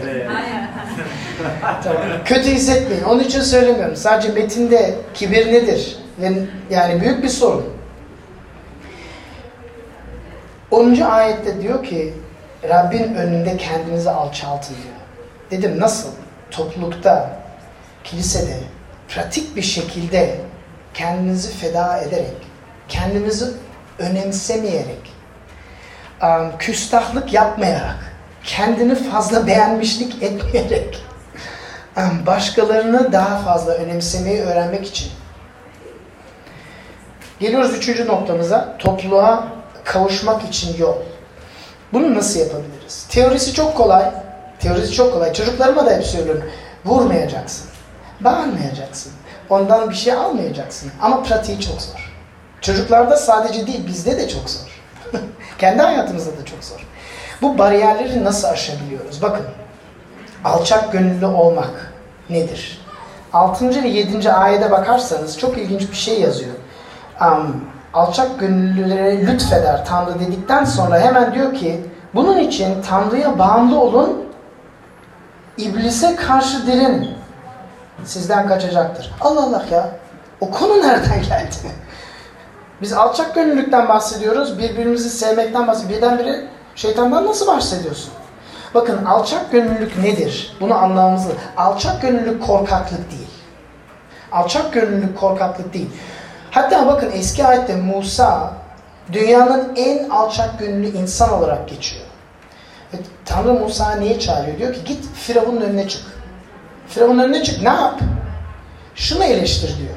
tamam. 1.84 2.02
Kötü 2.26 2.52
hissetmeyin. 2.52 3.04
Onun 3.04 3.24
için 3.24 3.42
söylemiyorum. 3.42 3.96
Sadece 3.96 4.30
metinde 4.30 4.96
kibir 5.14 5.54
nedir? 5.54 5.98
Ve 6.20 6.32
yani 6.70 7.02
büyük 7.02 7.24
bir 7.24 7.30
sorun. 7.30 7.66
10. 10.72 11.02
ayette 11.02 11.62
diyor 11.62 11.84
ki 11.84 12.14
Rabbin 12.70 13.16
önünde 13.16 13.58
kendinizi 13.58 14.10
alçaltın 14.10 14.76
diyor. 14.76 14.96
Dedim 15.52 15.80
nasıl? 15.80 16.10
Toplulukta, 16.52 17.30
kilisede, 18.04 18.58
pratik 19.08 19.56
bir 19.56 19.62
şekilde 19.62 20.36
kendinizi 20.94 21.58
feda 21.58 21.98
ederek, 21.98 22.38
kendinizi 22.88 23.46
önemsemeyerek, 24.00 25.14
küstahlık 26.60 27.34
yapmayarak, 27.34 28.11
kendini 28.44 28.96
fazla 28.96 29.48
beğenmişlik 29.48 30.24
etmeyerek, 30.24 31.04
başkalarını 32.26 33.12
daha 33.12 33.38
fazla 33.38 33.74
önemsemeyi 33.74 34.42
öğrenmek 34.42 34.88
için. 34.88 35.12
Geliyoruz 37.40 37.74
üçüncü 37.74 38.08
noktamıza, 38.08 38.78
topluluğa 38.78 39.48
kavuşmak 39.84 40.44
için 40.44 40.78
yol. 40.78 40.96
Bunu 41.94 42.16
nasıl 42.16 42.40
yapabiliriz? 42.40 43.08
Teorisi 43.10 43.54
çok 43.54 43.78
kolay. 43.78 44.12
Teorisi 44.60 44.94
çok 44.94 45.14
kolay. 45.14 45.34
Çocuklarıma 45.34 45.86
da 45.86 45.92
hep 45.92 46.06
söylüyorum. 46.06 46.44
Vurmayacaksın. 46.86 47.70
Bağırmayacaksın. 48.20 49.12
Ondan 49.50 49.90
bir 49.90 49.96
şey 49.96 50.14
almayacaksın. 50.14 50.92
Ama 51.02 51.24
pratiği 51.24 51.60
çok 51.60 51.82
zor. 51.82 52.12
Çocuklarda 52.62 53.18
sadece 53.18 53.68
değil, 53.68 53.88
bizde 53.88 54.18
de 54.18 54.30
çok 54.30 54.50
zor. 54.50 54.82
Kendi 55.58 55.82
hayatımızda 55.82 56.32
da 56.32 56.46
çok 56.46 56.64
zor. 56.64 56.88
Bu 57.42 57.58
bariyerleri 57.58 58.24
nasıl 58.24 58.48
aşabiliyoruz? 58.48 59.22
Bakın, 59.22 59.46
alçak 60.46 60.92
gönüllü 60.92 61.26
olmak 61.26 61.94
nedir? 62.30 62.82
6. 63.34 63.84
ve 63.84 63.88
7. 63.88 64.32
ayete 64.32 64.72
bakarsanız 64.72 65.40
çok 65.40 65.58
ilginç 65.58 65.92
bir 65.92 65.96
şey 65.96 66.22
yazıyor. 66.22 66.56
Um, 67.22 67.66
alçak 67.94 68.40
gönüllülere 68.40 69.28
lütfeder 69.28 69.86
Tanrı 69.86 70.20
dedikten 70.20 70.66
sonra 70.66 71.00
hemen 71.00 71.34
diyor 71.34 71.54
ki 71.54 71.82
bunun 72.16 72.38
için 72.38 72.82
Tanrı'ya 72.82 73.40
bağımlı 73.40 73.80
olun, 73.80 74.26
iblise 75.58 76.16
karşı 76.16 76.68
dirin. 76.68 77.10
Sizden 78.06 78.48
kaçacaktır. 78.48 79.12
Allah 79.22 79.44
Allah 79.44 79.66
ya. 79.72 79.90
O 80.42 80.52
konu 80.52 80.82
nereden 80.82 81.22
geldi? 81.30 81.56
Biz 82.82 82.94
alçak 82.94 83.36
gönüllülükten 83.36 83.88
bahsediyoruz. 83.88 84.60
Birbirimizi 84.60 85.10
sevmekten 85.10 85.68
bahsediyoruz. 85.68 85.98
Birdenbire 85.98 86.48
şeytandan 86.76 87.26
nasıl 87.26 87.48
bahsediyorsun? 87.48 88.14
Bakın 88.74 89.06
alçak 89.06 89.52
gönüllülük 89.52 89.98
nedir? 89.98 90.58
Bunu 90.62 90.74
anlamamız 90.76 91.26
lazım. 91.26 91.38
Alçak 91.58 92.02
gönüllülük 92.02 92.48
korkaklık 92.48 93.12
değil. 93.12 93.28
Alçak 94.32 94.74
gönüllülük 94.74 95.18
korkaklık 95.18 95.74
değil. 95.74 95.90
Hatta 96.52 96.88
bakın 96.88 97.12
eski 97.14 97.46
ayette 97.46 97.76
Musa 97.76 98.54
dünyanın 99.12 99.74
en 99.76 100.10
alçak 100.10 100.60
gönüllü 100.60 100.98
insan 100.98 101.34
olarak 101.34 101.70
geçiyor. 101.70 102.06
Ve 102.94 102.98
Tanrı 103.26 103.54
Musa 103.54 103.96
niye 103.96 104.20
çağırıyor? 104.20 104.58
Diyor 104.58 104.74
ki 104.74 104.84
git 104.86 105.06
Firavun'un 105.14 105.62
önüne 105.62 105.88
çık. 105.88 106.02
Firavun'un 106.88 107.24
önüne 107.24 107.44
çık. 107.44 107.62
Ne 107.62 107.70
yap? 107.70 108.00
Şunu 108.96 109.24
eleştir 109.24 109.78
diyor. 109.78 109.96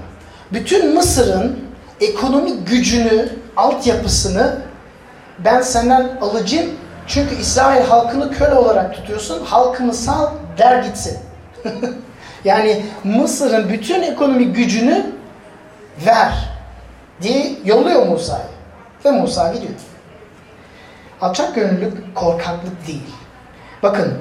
Bütün 0.53 0.95
Mısır'ın 0.95 1.59
ekonomik 2.01 2.67
gücünü, 2.69 3.29
altyapısını 3.57 4.59
ben 5.38 5.61
senden 5.61 6.16
alacağım. 6.20 6.70
Çünkü 7.07 7.35
İsrail 7.35 7.85
halkını 7.85 8.33
köle 8.33 8.55
olarak 8.55 8.94
tutuyorsun. 8.94 9.44
Halkımı 9.44 9.94
sal, 9.94 10.29
der 10.59 10.83
gitsin. 10.83 11.18
yani 12.44 12.83
Mısır'ın 13.05 13.68
bütün 13.68 14.03
ekonomik 14.03 14.57
gücünü 14.57 15.07
ver 16.07 16.33
diye 17.23 17.53
yolluyor 17.64 18.07
Musa'yı. 18.07 18.44
Ve 19.05 19.11
Musa 19.11 19.53
gidiyor. 19.53 19.73
Alçak 21.20 21.55
gönüllülük 21.55 22.14
korkaklık 22.14 22.87
değil. 22.87 23.14
Bakın 23.83 24.18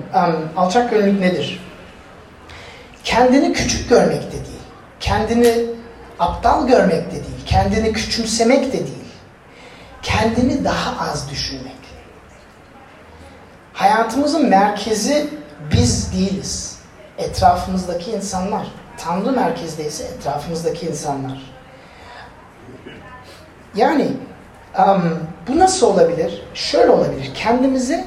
alçak 0.58 0.91
gönüllülük 0.91 1.19
nedir? 1.19 1.62
Kendini 3.04 3.54
küçük 3.54 3.89
görmek 3.89 4.28
de 4.28 4.32
değil. 4.32 4.63
Kendini 4.99 5.65
aptal 6.19 6.67
görmek 6.67 7.08
de 7.08 7.12
değil. 7.12 7.45
Kendini 7.45 7.93
küçümsemek 7.93 8.67
de 8.67 8.71
değil. 8.73 9.03
Kendini 10.04 10.63
daha 10.63 11.12
az 11.12 11.30
düşünmek. 11.30 11.84
Hayatımızın 13.74 14.50
merkezi 14.50 15.28
biz 15.72 16.13
değiliz. 16.13 16.80
Etrafımızdaki 17.18 18.12
insanlar. 18.12 18.68
Tanrı 18.98 19.32
merkezdeyse 19.32 20.04
etrafımızdaki 20.04 20.86
insanlar. 20.86 21.54
Yani 23.76 24.08
um, 24.80 25.20
bu 25.48 25.60
nasıl 25.60 25.88
olabilir? 25.88 26.44
Şöyle 26.54 26.92
olabilir. 26.92 27.32
Kendimize 27.36 28.06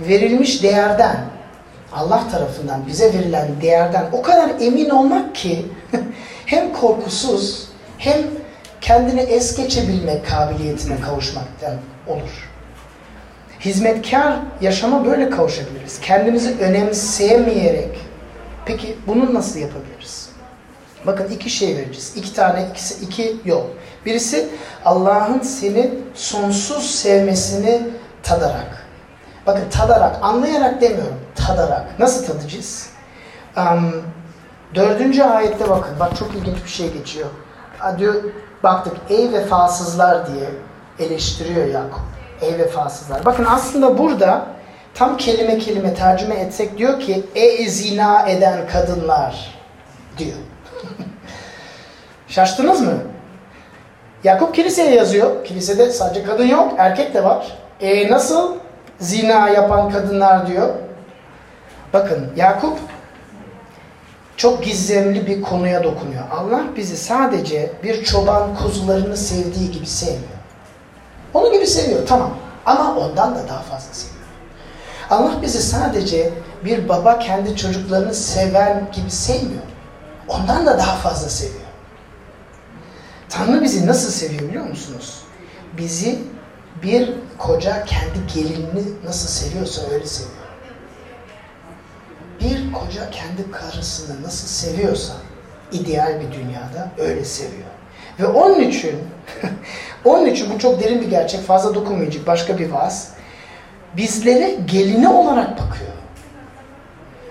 verilmiş 0.00 0.62
değerden, 0.62 1.16
Allah 1.92 2.28
tarafından 2.28 2.86
bize 2.86 3.14
verilen 3.14 3.48
değerden 3.62 4.06
o 4.12 4.22
kadar 4.22 4.50
emin 4.60 4.90
olmak 4.90 5.34
ki 5.34 5.66
hem 6.46 6.72
korkusuz 6.72 7.68
hem 7.98 8.22
kendini 8.82 9.20
es 9.20 9.56
geçebilmek 9.56 10.26
kabiliyetine 10.26 11.00
kavuşmaktan 11.00 11.74
olur. 12.06 12.50
Hizmetkar 13.60 14.36
yaşama 14.60 15.04
böyle 15.04 15.30
kavuşabiliriz. 15.30 16.00
Kendimizi 16.00 16.58
önemseyemeyerek. 16.60 17.98
Peki 18.66 18.98
bunu 19.06 19.34
nasıl 19.34 19.58
yapabiliriz? 19.58 20.28
Bakın 21.06 21.28
iki 21.28 21.50
şey 21.50 21.76
vereceğiz. 21.76 22.12
İki 22.16 22.34
tane, 22.34 22.68
ikisi, 22.70 23.04
iki 23.04 23.36
yol. 23.44 23.64
Birisi 24.06 24.48
Allah'ın 24.84 25.40
seni 25.40 25.90
sonsuz 26.14 26.90
sevmesini 26.90 27.82
tadarak. 28.22 28.86
Bakın 29.46 29.64
tadarak, 29.70 30.18
anlayarak 30.22 30.80
demiyorum. 30.80 31.20
Tadarak. 31.34 31.98
Nasıl 31.98 32.26
tadacağız? 32.26 32.90
Um, 33.56 34.02
dördüncü 34.74 35.22
ayette 35.22 35.70
bakın. 35.70 36.00
Bak 36.00 36.16
çok 36.16 36.34
ilginç 36.34 36.64
bir 36.64 36.70
şey 36.70 36.92
geçiyor. 36.92 37.26
Diyor, 37.98 38.14
baktık 38.62 38.96
ey 39.10 39.32
vefasızlar 39.32 40.26
diye 40.26 40.50
eleştiriyor 40.98 41.66
Yakup. 41.66 42.00
Ey 42.40 42.58
vefasızlar. 42.58 43.24
Bakın 43.24 43.46
aslında 43.50 43.98
burada 43.98 44.46
tam 44.94 45.16
kelime 45.16 45.58
kelime 45.58 45.94
tercüme 45.94 46.34
etsek 46.34 46.78
diyor 46.78 47.00
ki 47.00 47.24
ey 47.34 47.68
zina 47.68 48.28
eden 48.28 48.68
kadınlar 48.72 49.54
diyor. 50.18 50.36
Şaştınız 52.28 52.80
mı? 52.80 52.94
Yakup 54.24 54.54
kiliseye 54.54 54.94
yazıyor. 54.94 55.44
Kilisede 55.44 55.90
sadece 55.90 56.24
kadın 56.24 56.46
yok, 56.46 56.74
erkek 56.78 57.14
de 57.14 57.24
var. 57.24 57.58
E 57.80 58.10
nasıl 58.10 58.54
zina 58.98 59.48
yapan 59.48 59.90
kadınlar 59.90 60.46
diyor. 60.46 60.68
Bakın 61.92 62.32
Yakup 62.36 62.78
çok 64.42 64.64
gizemli 64.64 65.26
bir 65.26 65.42
konuya 65.42 65.84
dokunuyor. 65.84 66.22
Allah 66.30 66.64
bizi 66.76 66.96
sadece 66.96 67.72
bir 67.82 68.04
çoban 68.04 68.54
kuzularını 68.54 69.16
sevdiği 69.16 69.70
gibi 69.70 69.86
sevmiyor. 69.86 70.42
Onu 71.34 71.52
gibi 71.52 71.66
seviyor 71.66 72.06
tamam 72.06 72.36
ama 72.66 72.96
ondan 72.96 73.34
da 73.34 73.48
daha 73.48 73.62
fazla 73.62 73.94
seviyor. 73.94 74.26
Allah 75.10 75.42
bizi 75.42 75.62
sadece 75.62 76.30
bir 76.64 76.88
baba 76.88 77.18
kendi 77.18 77.56
çocuklarını 77.56 78.14
seven 78.14 78.88
gibi 78.92 79.10
sevmiyor. 79.10 79.62
Ondan 80.28 80.66
da 80.66 80.78
daha 80.78 80.96
fazla 80.96 81.28
seviyor. 81.28 81.60
Tanrı 83.28 83.62
bizi 83.62 83.86
nasıl 83.86 84.10
seviyor 84.10 84.42
biliyor 84.42 84.64
musunuz? 84.64 85.20
Bizi 85.78 86.18
bir 86.82 87.12
koca 87.38 87.84
kendi 87.84 88.34
gelinini 88.34 88.84
nasıl 89.04 89.28
seviyorsa 89.28 89.82
öyle 89.90 90.06
seviyor. 90.06 90.41
Koca 92.72 93.10
kendi 93.10 93.50
karısını 93.50 94.22
nasıl 94.22 94.48
seviyorsa 94.48 95.12
ideal 95.72 96.20
bir 96.20 96.32
dünyada 96.32 96.88
öyle 96.98 97.24
seviyor. 97.24 97.68
Ve 98.20 98.26
onun 98.26 98.60
için 98.60 98.96
onun 100.04 100.26
için 100.26 100.54
bu 100.54 100.58
çok 100.58 100.82
derin 100.82 101.00
bir 101.00 101.10
gerçek. 101.10 101.40
Fazla 101.40 101.74
dokunmayacak 101.74 102.26
başka 102.26 102.58
bir 102.58 102.70
vaaz. 102.70 103.12
Bizlere 103.96 104.54
gelini 104.66 105.08
olarak 105.08 105.50
bakıyor. 105.50 105.92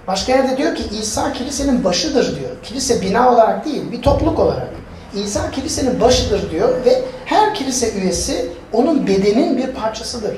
Başka 0.08 0.32
yerde 0.32 0.58
diyor 0.58 0.76
ki 0.76 0.84
İsa 1.02 1.34
kilisenin 1.34 1.84
başıdır 1.84 2.40
diyor. 2.40 2.50
Kilise 2.64 3.02
bina 3.02 3.34
olarak 3.34 3.66
değil, 3.66 3.92
bir 3.92 4.02
topluluk 4.02 4.40
olarak. 4.40 4.68
İsa 5.16 5.52
kilisenin 5.52 6.02
başıdır 6.02 6.52
diyor 6.52 6.86
ve 6.86 7.02
her 7.26 7.54
kilise 7.54 7.94
üyesi 7.94 8.50
onun 8.74 9.08
bedenin 9.08 9.58
bir 9.58 9.68
parçasıdır. 9.68 10.38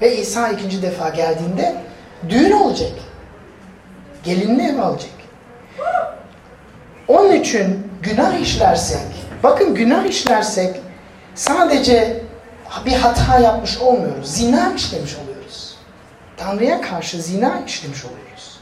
Ve 0.00 0.16
İsa 0.16 0.48
ikinci 0.48 0.82
defa 0.82 1.08
geldiğinde 1.08 1.76
düğün 2.28 2.52
olacak. 2.52 2.90
Gelinli 4.22 4.62
ev 4.62 4.78
alacak. 4.78 5.10
Onun 7.08 7.32
için 7.32 7.86
günah 8.02 8.34
işlersek, 8.40 9.06
bakın 9.42 9.74
günah 9.74 10.04
işlersek 10.04 10.76
sadece 11.34 12.22
bir 12.86 12.92
hata 12.92 13.38
yapmış 13.38 13.78
olmuyoruz. 13.78 14.34
Zina 14.34 14.72
işlemiş 14.76 15.16
oluyoruz. 15.16 15.76
Tanrı'ya 16.36 16.80
karşı 16.80 17.22
zina 17.22 17.62
işlemiş 17.66 18.04
oluyoruz. 18.04 18.58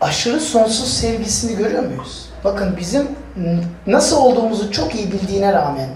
Aşırı 0.00 0.40
sonsuz 0.40 0.94
sevgisini 0.94 1.56
görüyor 1.56 1.82
muyuz? 1.82 2.28
Bakın 2.44 2.76
bizim 2.76 3.08
nasıl 3.86 4.16
olduğumuzu 4.16 4.72
çok 4.72 4.94
iyi 4.94 5.12
bildiğine 5.12 5.52
rağmen, 5.52 5.88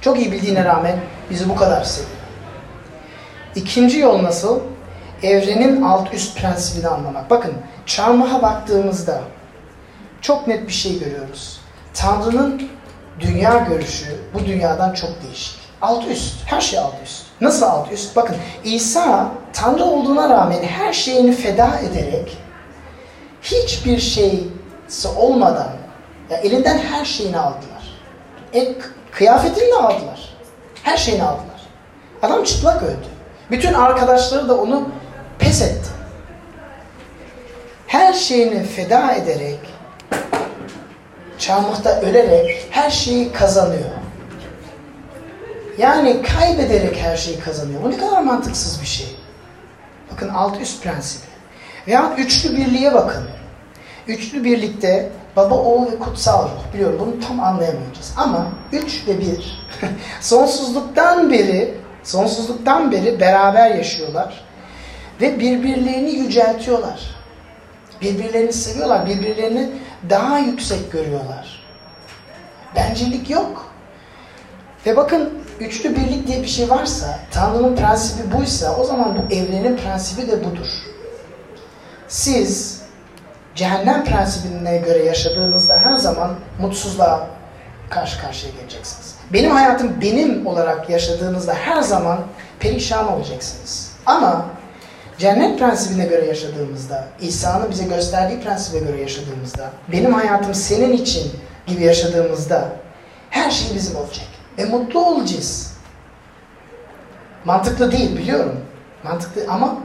çok 0.00 0.18
iyi 0.18 0.32
bildiğine 0.32 0.64
rağmen 0.64 0.98
bizi 1.30 1.48
bu 1.48 1.56
kadar 1.56 1.84
seviyor. 1.84 2.10
İkinci 3.54 3.98
yol 3.98 4.22
nasıl? 4.22 4.60
Evrenin 5.24 5.82
alt 5.82 6.14
üst 6.14 6.38
prensibini 6.38 6.88
anlamak. 6.88 7.30
Bakın 7.30 7.52
çarmıha 7.86 8.42
baktığımızda 8.42 9.20
çok 10.20 10.46
net 10.46 10.68
bir 10.68 10.72
şey 10.72 10.98
görüyoruz. 10.98 11.60
Tanrı'nın 11.94 12.62
dünya 13.20 13.58
görüşü 13.58 14.20
bu 14.34 14.46
dünyadan 14.46 14.92
çok 14.92 15.10
değişik. 15.22 15.58
Alt 15.82 16.06
üst, 16.06 16.34
her 16.46 16.60
şey 16.60 16.78
alt 16.78 16.94
üst. 17.04 17.22
Nasıl 17.40 17.66
alt 17.66 17.92
üst? 17.92 18.16
Bakın 18.16 18.36
İsa 18.64 19.28
Tanrı 19.52 19.84
olduğuna 19.84 20.28
rağmen 20.28 20.62
her 20.62 20.92
şeyini 20.92 21.32
feda 21.32 21.78
ederek 21.78 22.38
hiçbir 23.42 23.98
şey 23.98 24.48
olmadan 25.16 25.70
ya 26.30 26.36
elinden 26.36 26.78
her 26.78 27.04
şeyini 27.04 27.38
aldılar. 27.38 28.00
E, 28.54 28.74
kıyafetini 29.10 29.70
de 29.70 29.76
aldılar. 29.76 30.36
Her 30.82 30.96
şeyini 30.96 31.22
aldılar. 31.22 31.60
Adam 32.22 32.44
çıplak 32.44 32.82
öldü. 32.82 33.06
Bütün 33.50 33.74
arkadaşları 33.74 34.48
da 34.48 34.56
onu 34.56 34.88
pes 35.44 35.62
etti. 35.62 35.88
Her 37.86 38.12
şeyini 38.12 38.62
feda 38.64 39.12
ederek 39.12 39.58
çarmıhta 41.38 42.00
ölerek 42.00 42.66
her 42.70 42.90
şeyi 42.90 43.32
kazanıyor. 43.32 43.90
Yani 45.78 46.22
kaybederek 46.22 46.96
her 46.96 47.16
şeyi 47.16 47.40
kazanıyor. 47.40 47.82
Bu 47.82 47.90
ne 47.90 47.96
kadar 47.96 48.22
mantıksız 48.22 48.80
bir 48.80 48.86
şey. 48.86 49.16
Bakın 50.12 50.28
alt 50.28 50.60
üst 50.60 50.82
prensibi. 50.82 51.24
Veya 51.86 52.14
üçlü 52.18 52.56
birliğe 52.56 52.94
bakın. 52.94 53.24
Üçlü 54.08 54.44
birlikte 54.44 55.10
baba, 55.36 55.54
oğul 55.54 55.92
ve 55.92 55.98
kutsal 55.98 56.44
ruh. 56.44 56.74
Biliyorum 56.74 56.98
bunu 57.00 57.28
tam 57.28 57.40
anlayamayacağız. 57.40 58.14
Ama 58.16 58.46
üç 58.72 59.08
ve 59.08 59.20
bir 59.20 59.66
sonsuzluktan 60.20 61.30
beri 61.30 61.74
sonsuzluktan 62.02 62.92
beri 62.92 63.20
beraber 63.20 63.70
yaşıyorlar. 63.70 64.43
Ve 65.20 65.38
birbirlerini 65.38 66.10
yüceltiyorlar. 66.10 67.00
Birbirlerini 68.00 68.52
seviyorlar. 68.52 69.06
Birbirlerini 69.06 69.70
daha 70.10 70.38
yüksek 70.38 70.92
görüyorlar. 70.92 71.64
Bencillik 72.76 73.30
yok. 73.30 73.74
Ve 74.86 74.96
bakın 74.96 75.32
üçlü 75.60 75.96
birlik 75.96 76.26
diye 76.26 76.42
bir 76.42 76.48
şey 76.48 76.70
varsa, 76.70 77.18
Tanrı'nın 77.30 77.76
prensibi 77.76 78.32
buysa 78.32 78.76
o 78.76 78.84
zaman 78.84 79.16
bu 79.18 79.34
evrenin 79.34 79.76
prensibi 79.76 80.30
de 80.30 80.44
budur. 80.44 80.66
Siz 82.08 82.82
cehennem 83.54 84.04
prensibine 84.04 84.76
göre 84.76 85.04
yaşadığınızda 85.04 85.76
her 85.76 85.98
zaman 85.98 86.34
mutsuzluğa 86.60 87.26
karşı 87.90 88.20
karşıya 88.20 88.52
geleceksiniz. 88.52 89.14
Benim 89.32 89.50
hayatım 89.50 90.00
benim 90.00 90.46
olarak 90.46 90.90
yaşadığınızda 90.90 91.54
her 91.54 91.82
zaman 91.82 92.20
perişan 92.60 93.12
olacaksınız. 93.12 93.92
Ama 94.06 94.46
cennet 95.18 95.58
prensibine 95.58 96.06
göre 96.06 96.26
yaşadığımızda, 96.26 97.04
İsa'nın 97.20 97.70
bize 97.70 97.84
gösterdiği 97.84 98.40
prensibe 98.40 98.78
göre 98.78 99.00
yaşadığımızda, 99.00 99.70
benim 99.92 100.12
hayatım 100.14 100.54
senin 100.54 100.92
için 100.92 101.32
gibi 101.66 101.82
yaşadığımızda 101.82 102.68
her 103.30 103.50
şey 103.50 103.76
bizim 103.76 103.96
olacak. 103.96 104.26
Ve 104.58 104.64
mutlu 104.64 105.06
olacağız. 105.06 105.74
Mantıklı 107.44 107.92
değil 107.92 108.16
biliyorum. 108.16 108.60
Mantıklı 109.04 109.42
ama 109.48 109.76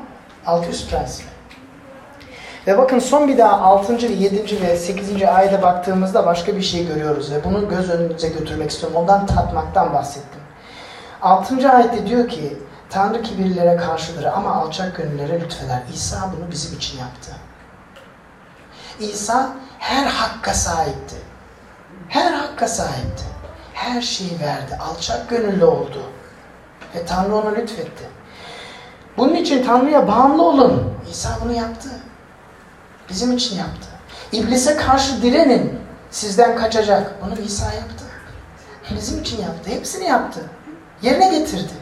alt 0.46 0.70
üst 0.70 0.92
prensip. 0.92 1.26
Ve 2.68 2.78
bakın 2.78 3.00
son 3.00 3.28
bir 3.28 3.38
daha 3.38 3.62
6. 3.62 4.10
ve 4.10 4.14
7. 4.14 4.62
ve 4.62 4.76
8. 4.78 5.24
ayete 5.24 5.62
baktığımızda 5.62 6.26
başka 6.26 6.56
bir 6.56 6.62
şey 6.62 6.88
görüyoruz 6.88 7.32
ve 7.32 7.44
bunu 7.44 7.70
göz 7.70 7.90
önünüze 7.90 8.30
götürmek 8.30 8.72
istiyorum. 8.72 8.98
Ondan 8.98 9.26
tatmaktan 9.26 9.94
bahsettim. 9.94 10.42
6. 11.22 11.72
ayette 11.72 12.08
diyor 12.08 12.30
ki 12.30 12.58
Tanrı 12.90 13.22
kibirlilere 13.22 13.78
karşıdır 13.78 14.24
ama 14.24 14.56
alçak 14.56 14.98
gönüllere 14.98 15.42
lütfeder. 15.42 15.82
İsa 15.94 16.32
bunu 16.38 16.52
bizim 16.52 16.78
için 16.78 17.00
yaptı. 17.00 17.32
İsa 19.00 19.50
her 19.80 20.06
hakka 20.06 20.54
sahipti. 20.54 21.16
Her 22.08 22.32
hakka 22.34 22.68
sahipti. 22.68 23.24
Her 23.74 24.02
şeyi 24.02 24.40
verdi. 24.40 24.78
Alçak 24.80 25.30
gönüllü 25.30 25.66
oldu. 25.66 26.04
Ve 26.96 27.06
Tanrı 27.06 27.36
ona 27.36 27.50
lütfetti. 27.50 28.04
Bunun 29.18 29.36
için 29.36 29.64
Tanrı'ya 29.64 30.08
bağımlı 30.08 30.44
olun. 30.44 30.94
İsa 31.12 31.30
bunu 31.44 31.52
yaptı. 31.52 31.90
Bizim 33.10 33.34
için 33.34 33.58
yaptı. 33.58 33.88
İblise 34.32 34.78
karşı 34.78 35.22
direnin. 35.22 35.80
Sizden 36.12 36.58
kaçacak. 36.58 37.16
Bunu 37.26 37.40
İsa 37.40 37.66
yaptı. 37.66 38.06
Bizim 38.96 39.22
için 39.22 39.42
yaptı. 39.42 39.70
Hepsini 39.70 40.06
yaptı. 40.06 40.40
Yerine 41.02 41.40
getirdi. 41.40 41.74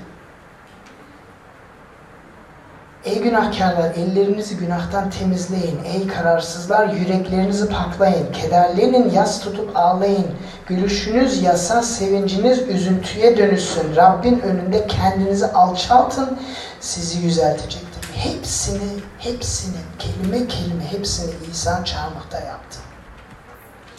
Ey 3.07 3.21
günahkarlar 3.21 3.91
ellerinizi 3.91 4.57
günahtan 4.57 5.09
temizleyin. 5.09 5.83
Ey 5.83 6.07
kararsızlar 6.07 6.87
yüreklerinizi 6.87 7.69
paklayın. 7.69 8.31
Kederlenin 8.31 9.11
yas 9.11 9.39
tutup 9.41 9.77
ağlayın. 9.77 10.27
Gülüşünüz 10.67 11.43
yasa, 11.43 11.81
sevinciniz 11.81 12.59
üzüntüye 12.59 13.37
dönüşsün. 13.37 13.95
Rabbin 13.95 14.39
önünde 14.39 14.87
kendinizi 14.87 15.45
alçaltın. 15.47 16.39
Sizi 16.79 17.19
yüzeltecektir. 17.19 18.13
Hepsini, 18.13 18.89
hepsini, 19.19 19.77
kelime 19.99 20.47
kelime 20.47 20.91
hepsini 20.91 21.31
İsa 21.51 21.85
çarmıhta 21.85 22.39
yaptı. 22.39 22.79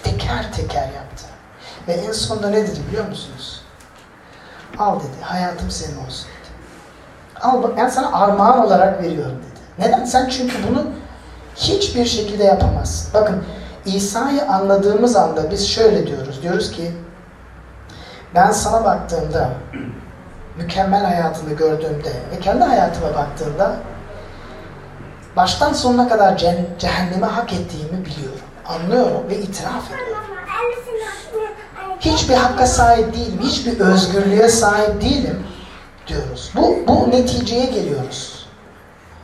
Teker 0.03 0.53
teker 0.53 0.89
yaptı. 0.93 1.25
Ve 1.89 1.93
en 1.93 2.13
sonunda 2.13 2.51
ne 2.51 2.67
dedi 2.67 2.81
biliyor 2.89 3.09
musunuz? 3.09 3.63
Al 4.79 5.01
dedi, 5.01 5.23
hayatım 5.23 5.71
senin 5.71 6.07
olsun 6.07 6.29
Al 7.43 7.63
bak 7.63 7.77
ben 7.77 7.89
sana 7.89 8.13
armağan 8.13 8.67
olarak 8.67 9.03
veriyorum 9.03 9.37
dedi. 9.37 9.61
Neden? 9.89 10.05
Sen 10.05 10.29
çünkü 10.29 10.57
bunu 10.69 10.85
hiçbir 11.57 12.05
şekilde 12.05 12.45
yapamazsın. 12.45 13.15
Bakın 13.15 13.45
İsa'yı 13.85 14.47
anladığımız 14.49 15.17
anda 15.17 15.51
biz 15.51 15.69
şöyle 15.69 16.07
diyoruz. 16.07 16.43
Diyoruz 16.43 16.71
ki 16.71 16.93
ben 18.35 18.51
sana 18.51 18.85
baktığımda 18.85 19.51
mükemmel 20.57 21.05
hayatını 21.05 21.53
gördüğümde 21.55 22.13
ve 22.33 22.41
kendi 22.41 22.65
hayatıma 22.65 23.15
baktığımda 23.15 23.77
baştan 25.37 25.73
sonuna 25.73 26.09
kadar 26.09 26.37
cehenneme 26.79 27.27
hak 27.27 27.53
ettiğimi 27.53 28.05
biliyorum. 28.05 28.39
Anlıyorum 28.67 29.23
ve 29.29 29.39
itiraf 29.39 29.87
ediyorum. 29.87 30.23
Hiçbir 32.01 32.35
hakka 32.35 32.67
sahip 32.67 33.15
değilim, 33.15 33.39
hiçbir 33.43 33.81
özgürlüğe 33.81 34.49
sahip 34.49 35.03
değilim 35.03 35.47
diyoruz. 36.09 36.53
Bu, 36.57 36.85
bu 36.89 37.11
neticeye 37.11 37.67
geliyoruz. 37.67 38.47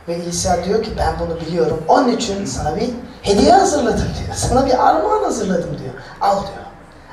Ve 0.07 0.25
İsa 0.25 0.63
diyor 0.63 0.83
ki 0.83 0.91
ben 0.97 1.13
bunu 1.19 1.41
biliyorum. 1.41 1.83
Onun 1.87 2.09
için 2.09 2.45
sana 2.45 2.75
bir 2.75 2.89
hediye 3.21 3.51
hazırladım 3.53 4.07
diyor. 4.19 4.35
Sana 4.35 4.65
bir 4.65 4.87
armağan 4.87 5.23
hazırladım 5.23 5.77
diyor. 5.79 5.93
Al 6.21 6.41
diyor. 6.41 6.65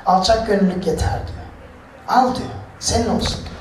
Alçak 0.05 0.47
gönüllülük 0.47 0.87
yeter 0.87 1.09
diyor. 1.09 1.45
Al 2.07 2.35
diyor. 2.35 2.49
Senin 2.79 3.09
olsun 3.09 3.39
diyor. 3.39 3.53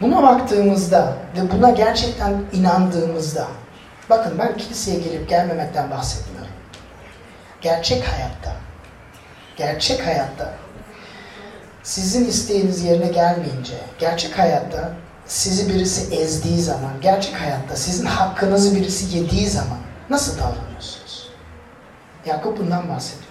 Buna 0.00 0.22
baktığımızda 0.22 1.14
ve 1.36 1.50
buna 1.50 1.70
gerçekten 1.70 2.42
inandığımızda 2.52 3.46
bakın 4.10 4.38
ben 4.38 4.56
kiliseye 4.56 4.98
gelip 4.98 5.28
gelmemekten 5.28 5.90
bahsetmiyorum. 5.90 6.50
Gerçek 7.60 8.04
hayatta 8.04 8.52
gerçek 9.56 10.06
hayatta 10.06 10.52
sizin 11.82 12.24
isteğiniz 12.24 12.84
yerine 12.84 13.08
gelmeyince, 13.08 13.74
gerçek 13.98 14.38
hayatta 14.38 14.90
sizi 15.26 15.74
birisi 15.74 16.14
ezdiği 16.14 16.58
zaman, 16.58 16.92
gerçek 17.02 17.40
hayatta 17.40 17.76
sizin 17.76 18.06
hakkınızı 18.06 18.76
birisi 18.76 19.16
yediği 19.16 19.46
zaman 19.46 19.78
nasıl 20.10 20.38
davranıyorsunuz? 20.38 21.30
Yakup 22.26 22.58
bundan 22.58 22.88
bahsediyor. 22.88 23.30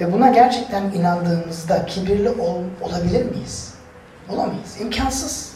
Ve 0.00 0.12
buna 0.12 0.28
gerçekten 0.28 0.82
inandığımızda 0.82 1.86
kibirli 1.86 2.28
ol, 2.28 2.62
olabilir 2.80 3.24
miyiz? 3.24 3.74
Olamayız. 4.28 4.80
İmkansız. 4.80 5.52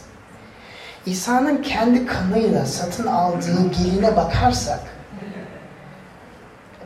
İsa'nın 1.05 1.61
kendi 1.61 2.05
kanıyla 2.05 2.65
satın 2.65 3.07
aldığı 3.07 3.71
geline 3.71 4.15
bakarsak 4.15 4.79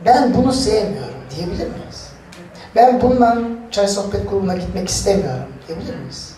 ben 0.04 0.34
bunu 0.34 0.52
sevmiyorum 0.52 1.14
diyebilir 1.36 1.66
miyiz? 1.66 2.03
Ben 2.76 3.00
bundan 3.00 3.58
çay 3.70 3.88
sohbet 3.88 4.30
grubuna 4.30 4.54
gitmek 4.54 4.88
istemiyorum 4.88 5.52
diyebilir 5.68 5.96
miyiz? 5.96 6.34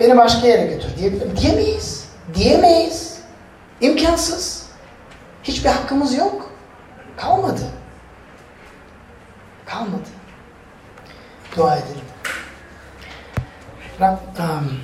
Beni 0.00 0.16
başka 0.16 0.46
yere 0.46 0.66
götür 0.66 0.96
diyebilir? 0.98 1.36
Diyemeyiz. 1.36 2.08
Diyemeyiz. 2.34 3.18
İmkansız. 3.80 4.66
Hiçbir 5.42 5.68
hakkımız 5.68 6.14
yok. 6.14 6.50
Kalmadı. 7.16 7.62
Kalmadı. 9.66 10.08
Dua 11.56 11.76
edelim. 11.76 12.04
Rab, 14.00 14.16
um, 14.38 14.80